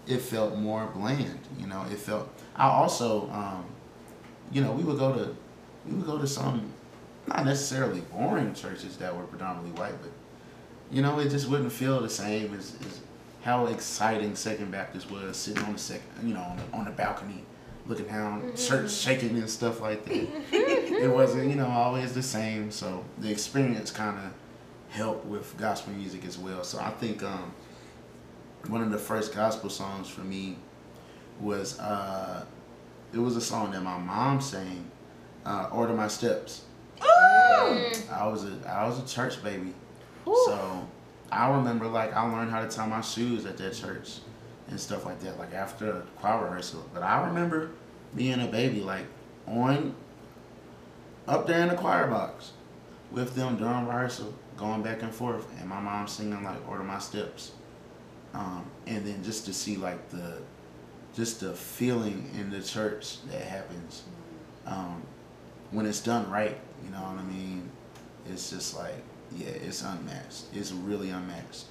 [0.07, 1.41] it felt more bland.
[1.59, 2.29] You know, it felt.
[2.55, 3.65] I also, um,
[4.53, 5.37] you know, we would go to
[5.87, 6.73] we would go to some
[7.27, 10.13] not necessarily boring churches that were predominantly white, but
[10.91, 13.01] you know, it just wouldn't feel the same as, as
[13.47, 16.91] how exciting Second Baptist was sitting on the second, you know, on the, on the
[16.91, 17.45] balcony,
[17.87, 18.57] looking down, Mm-hmm.
[18.57, 20.29] church shaking and stuff like that.
[20.53, 22.73] it wasn't, you know, always the same.
[22.73, 24.33] So the experience kind of
[24.93, 26.65] helped with gospel music as well.
[26.65, 27.53] So I think um,
[28.67, 30.57] one of the first gospel songs for me
[31.41, 32.45] was uh,
[33.13, 34.91] it was a song that my mom sang,
[35.45, 36.63] uh, "Order My Steps."
[37.01, 39.73] I was a I was a church baby,
[40.25, 40.87] so
[41.31, 44.19] I remember like I learned how to tie my shoes at that church
[44.69, 45.39] and stuff like that.
[45.39, 47.71] Like after choir rehearsal, but I remember
[48.15, 49.07] being a baby like
[49.47, 49.95] on
[51.27, 52.53] up there in the choir box
[53.11, 56.99] with them during rehearsal, going back and forth, and my mom singing like "Order My
[56.99, 57.53] Steps,"
[58.35, 60.39] um, and then just to see like the
[61.15, 64.03] just the feeling in the church that happens
[64.67, 65.03] um,
[65.71, 66.59] when it's done right.
[66.85, 67.69] You know what I mean?
[68.29, 69.03] It's just like
[69.37, 70.45] yeah, it's unmatched.
[70.55, 71.65] It's really unmatched.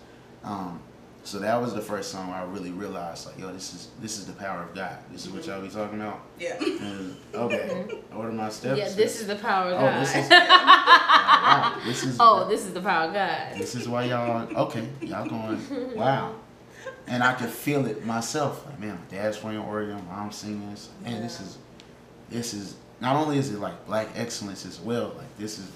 [0.44, 0.80] Um,
[1.24, 4.20] so that was the first song where I really realized like, yo, this is this
[4.20, 4.98] is the power of God.
[5.12, 6.22] This is what y'all be talking about.
[6.40, 6.56] Yeah.
[6.62, 8.78] And, okay, order my steps.
[8.78, 10.02] Yeah, this is the power of Oh, God.
[10.02, 13.54] this is- wow, this is oh, this is the power of God.
[13.60, 15.60] this is why y'all okay y'all going
[15.96, 16.34] wow
[17.08, 20.90] and i could feel it myself like man my dad's playing organ mom's singing this
[21.04, 21.58] man this is
[22.30, 25.70] this is not only is it like black excellence as well like this is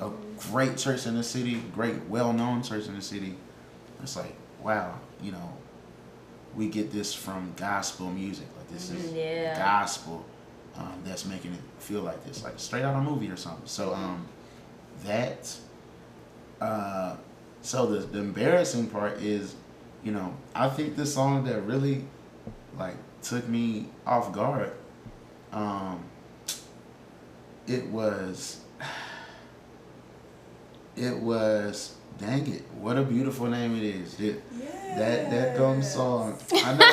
[0.00, 0.10] a
[0.50, 3.34] great church in the city great well-known church in the city.
[4.02, 5.52] It's like wow you know
[6.56, 8.46] we get this from gospel music.
[8.56, 9.56] Like this is Yeah.
[9.58, 10.24] gospel
[10.76, 13.66] um, that's making it feel like this like straight out of a movie or something.
[13.66, 14.26] So um
[15.04, 15.54] that
[16.60, 17.16] uh,
[17.62, 19.54] so the, the embarrassing part is,
[20.02, 22.04] you know, I think the song that really
[22.76, 24.72] like took me off guard,
[25.52, 26.02] um,
[27.66, 28.60] it was,
[30.98, 34.18] it was, dang it, what a beautiful name it is.
[34.20, 34.42] It,
[34.96, 36.36] that that gum song.
[36.52, 36.92] I know.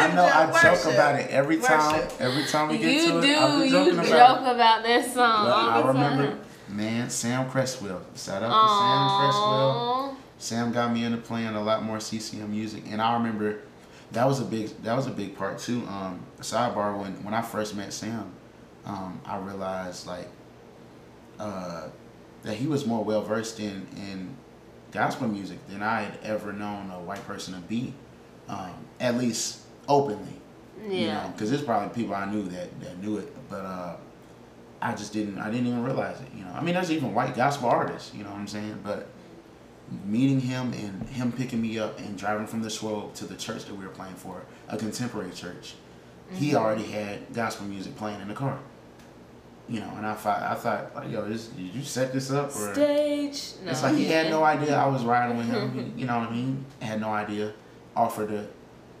[0.00, 0.24] I know.
[0.24, 1.96] I joke about it every time.
[2.00, 2.20] Worship.
[2.20, 3.26] Every time we get You to do.
[3.26, 4.54] it, I've been You joking joke about it.
[4.54, 5.44] about that song.
[5.46, 6.40] But all I the remember, time.
[6.68, 8.02] man, Sam Cresswell.
[8.14, 10.16] Shout out to Sam Cresswell.
[10.38, 13.60] Sam got me into playing a lot more CCM music, and I remember
[14.12, 15.82] that was a big that was a big part too.
[15.88, 18.30] Um, sidebar when when I first met Sam,
[18.86, 20.28] um, I realized like
[21.40, 21.88] uh,
[22.42, 24.34] that he was more well versed in in
[24.92, 27.92] gospel music than I had ever known a white person to be,
[28.48, 28.70] um,
[29.00, 30.40] at least openly.
[30.82, 31.22] You Yeah.
[31.24, 33.96] know, because there's probably people I knew that, that knew it, but uh,
[34.80, 35.38] I just didn't.
[35.38, 36.28] I didn't even realize it.
[36.36, 38.14] You know, I mean, there's even white gospel artists.
[38.14, 38.78] You know what I'm saying?
[38.84, 39.08] But
[40.04, 43.64] meeting him and him picking me up and driving from the Swope to the church
[43.64, 45.74] that we were playing for, a contemporary church,
[46.32, 48.58] he already had gospel music playing in the car.
[49.68, 52.48] You know, and I thought, I thought, like, yo, this, did you set this up
[52.48, 52.72] or?
[52.72, 53.52] Stage.
[53.62, 53.70] No.
[53.70, 55.92] It's like he had no idea I was riding with him.
[55.96, 56.64] you know what I mean?
[56.80, 57.52] Had no idea.
[57.94, 58.48] Offered to,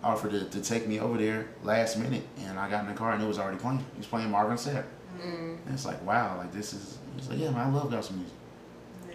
[0.04, 3.12] offered to, to take me over there last minute, and I got in the car
[3.12, 3.78] and it was already playing.
[3.78, 4.84] He was playing Marvin Sapp.
[5.18, 5.58] Mm.
[5.64, 6.98] And it's like, wow, like this is.
[7.16, 8.34] He's like, yeah, man, I love gospel music.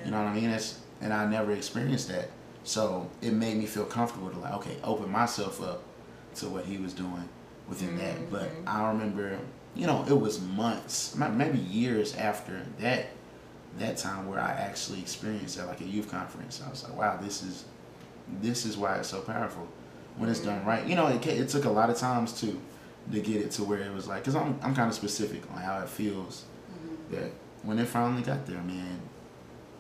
[0.04, 0.50] You know what I mean?
[0.50, 2.30] That's and I never experienced that,
[2.64, 5.84] so it made me feel comfortable to like, okay, open myself up
[6.36, 7.28] to what he was doing
[7.68, 8.32] within that.
[8.32, 9.38] But I remember,
[9.76, 13.08] you know, it was months, maybe years after that
[13.80, 16.62] that time where I actually experienced that, like a youth conference.
[16.66, 17.66] I was like, wow, this is
[18.42, 19.68] this is why it's so powerful
[20.18, 20.86] when it's done right.
[20.86, 22.62] You know, it, it took a lot of times too
[23.12, 25.58] to get it to where it was like, because I'm I'm kind of specific on
[25.58, 27.16] how it feels mm-hmm.
[27.16, 27.32] that
[27.64, 29.00] when it finally got there, man,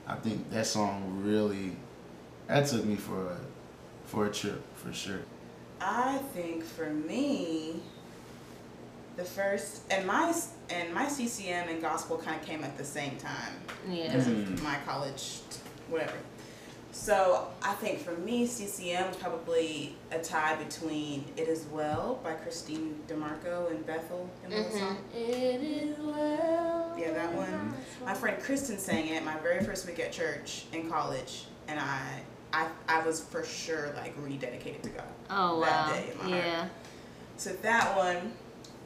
[0.07, 1.75] I think that song really
[2.47, 3.37] that took me for a
[4.05, 5.21] for a trip for sure.
[5.79, 7.81] I think for me,
[9.15, 10.33] the first and my
[10.69, 13.53] and my CCM and gospel kind of came at the same time
[13.87, 14.07] Yeah.
[14.07, 14.53] because Mm.
[14.53, 15.39] of my college,
[15.89, 16.13] whatever.
[16.91, 22.33] So I think for me, CCM was probably a tie between "It Is Well" by
[22.33, 24.29] Kristene DiMarco and Bethel.
[24.43, 24.97] You know that song?
[25.13, 25.17] Mhm.
[25.19, 26.93] It is well.
[26.97, 27.73] Yeah, that one.
[28.05, 32.21] My friend Kristen sang it my very first week at church in college, and I,
[32.53, 35.07] I, I was for sure like rededicated to God.
[35.31, 35.93] Oh that wow.
[35.93, 36.45] day in my heart.
[36.45, 36.67] Yeah.
[37.37, 38.33] So that one,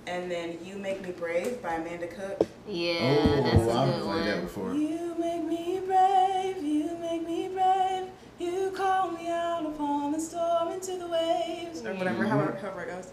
[0.08, 2.46] and then "You Make Me Brave" by Amanda Cook.
[2.68, 2.96] Yeah.
[3.00, 4.42] oh, that's a I've good played that one.
[4.44, 4.74] before.
[4.74, 8.08] You make me brave, you make me brave.
[8.40, 12.30] You call me out upon the storm into the waves, or whatever, Mhm.
[12.30, 13.08] however, however it goes.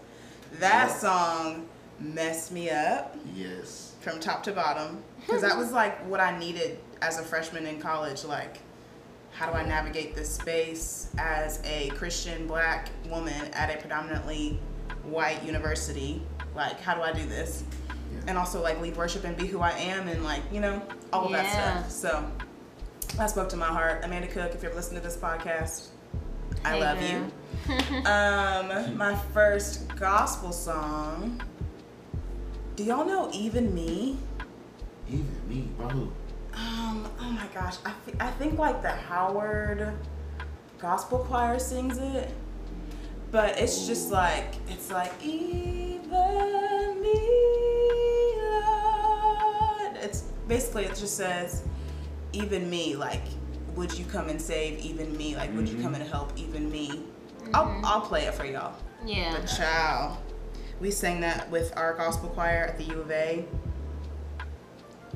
[0.59, 0.95] That Yeah.
[0.97, 1.67] song
[1.99, 3.93] messed me up Yes.
[4.01, 7.79] from top to bottom because that was like what I needed as a freshman in
[7.79, 8.23] college.
[8.25, 8.59] Like,
[9.31, 14.59] how do I navigate this space as a Christian black woman at a predominantly
[15.03, 16.21] white university?
[16.55, 17.63] Like, how do I do this?
[17.89, 18.19] Yeah.
[18.27, 21.25] And also like lead worship and be who I am and like, you know, all
[21.25, 21.91] of that stuff.
[21.91, 22.31] So
[23.17, 24.03] that spoke to my heart.
[24.03, 25.87] Amanda Cook, if you're listening to this podcast,
[26.63, 27.09] I Hey, love girl.
[27.09, 27.31] you.
[28.05, 31.41] Um, my first gospel song.
[32.75, 34.17] Do y'all know Even Me?
[35.07, 36.11] Even me, by who?
[36.53, 39.91] Um, oh my gosh, I, th- I think like the Howard
[40.79, 42.31] Gospel Choir sings it,
[43.35, 47.19] but it's just like it's like even me,
[48.49, 49.97] Lord.
[49.97, 51.63] It's basically it just says
[52.31, 53.23] even me, like
[53.75, 55.35] would you come and save even me?
[55.35, 55.81] Like would you Mhm.
[55.81, 57.03] come and help even me?
[57.53, 58.71] I'll I'll play it for y'all.
[59.05, 59.33] Yeah.
[59.35, 60.17] But child,
[60.79, 63.43] we sang that with our gospel choir at the U of A.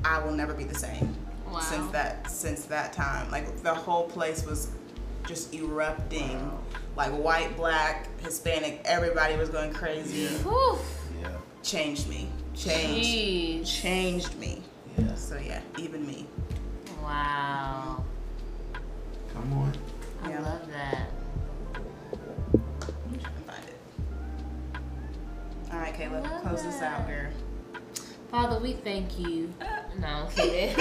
[0.04, 1.16] I will never be the same
[1.50, 1.60] Wow.
[1.60, 3.30] since that since that time.
[3.30, 4.68] Like the whole place was
[5.30, 6.28] just erupting.
[6.40, 6.58] Wow.
[6.96, 10.22] Like white, black, Hispanic, everybody was going crazy.
[10.22, 10.76] Yeah.
[11.22, 11.28] Yeah.
[11.62, 12.28] Changed me.
[12.54, 13.08] Changed.
[13.08, 13.80] Jeez.
[13.80, 14.60] Changed me.
[14.98, 15.14] Yeah.
[15.14, 16.26] So yeah, even me.
[17.00, 18.04] Wow.
[19.32, 19.72] Come on.
[20.24, 20.40] I Yeah.
[20.40, 21.06] love that.
[21.72, 23.78] I can find it.
[25.72, 27.08] All right, Caleb, Love close this out, that.
[27.08, 27.30] girl.
[28.30, 29.52] Father, we thank you.
[29.98, 30.76] No, I'm kidding.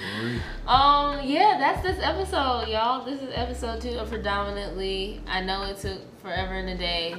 [0.66, 3.04] Um, yeah, that's this episode, y'all.
[3.04, 5.22] This is episode two of Predominantly.
[5.26, 7.14] I know it took forever and a day.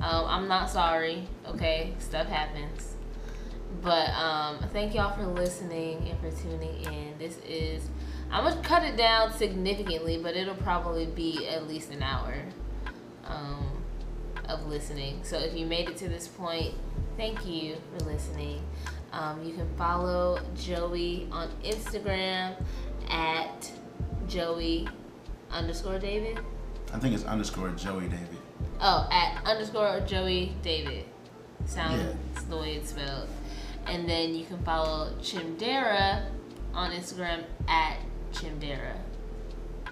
[0.00, 1.26] Um, I'm not sorry.
[1.46, 2.96] Okay, stuff happens.
[3.80, 7.18] But um, thank y'all for listening and for tuning in.
[7.18, 7.88] This is
[8.30, 12.34] I'm gonna cut it down significantly, but it'll probably be at least an hour
[13.24, 13.82] um,
[14.48, 15.20] of listening.
[15.22, 16.74] So if you made it to this point,
[17.16, 18.62] thank you for listening.
[19.12, 22.54] Um, you can follow Joey on Instagram
[23.10, 23.70] at
[24.26, 24.88] Joey
[25.50, 26.38] underscore David.
[26.92, 28.38] I think it's underscore Joey David.
[28.80, 31.04] Oh, at underscore Joey David.
[31.66, 32.42] Sounds Yeah.
[32.48, 33.28] the way it's spelled.
[33.86, 36.24] And then you can follow Chimdera
[36.74, 37.98] on Instagram at
[38.32, 38.94] Chimdera.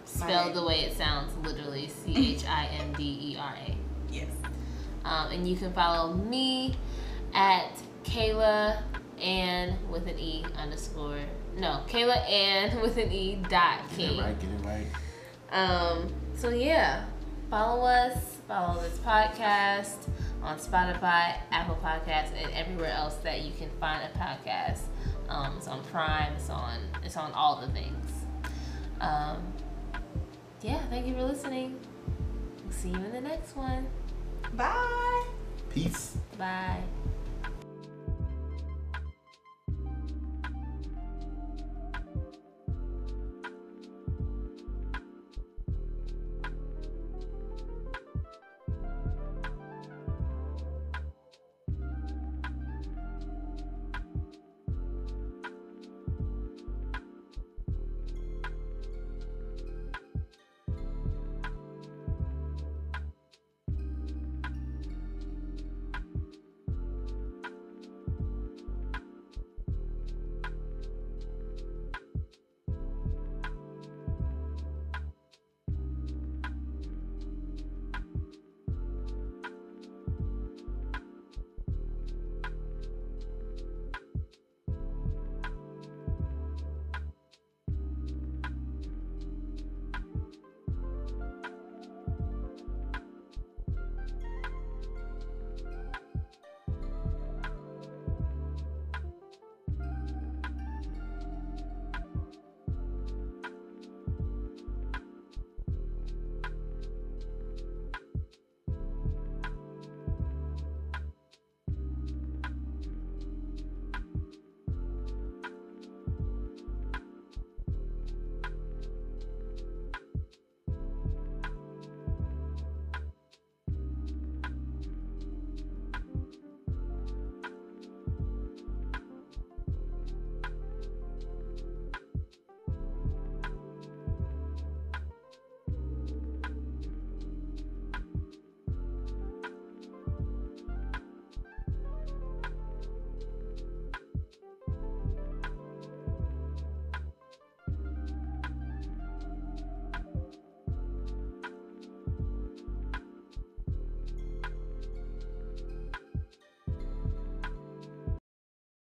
[0.05, 3.77] Spelled the way it sounds, literally C H I M D E R A.
[4.11, 4.29] Yes.
[5.05, 6.75] Um, and you can follow me
[7.35, 7.70] at
[8.05, 8.82] Kayla
[9.20, 11.19] and with an E underscore.
[11.57, 14.19] No, Kayla and with an E dot Get King.
[14.19, 14.40] it right.
[14.40, 14.86] Get it right.
[15.52, 17.05] Um, so yeah,
[17.51, 20.09] follow us, follow this podcast
[20.43, 24.81] on Spotify, Apple Podcasts, and everywhere else that you can find a podcast.
[25.28, 28.11] Um, it's on Prime, it's on it's on all the things.
[29.01, 29.52] Um,
[30.62, 31.78] yeah, thank you for listening.
[32.65, 33.86] We'll see you in the next one.
[34.55, 35.24] Bye.
[35.70, 36.16] Peace.
[36.39, 36.82] Bye.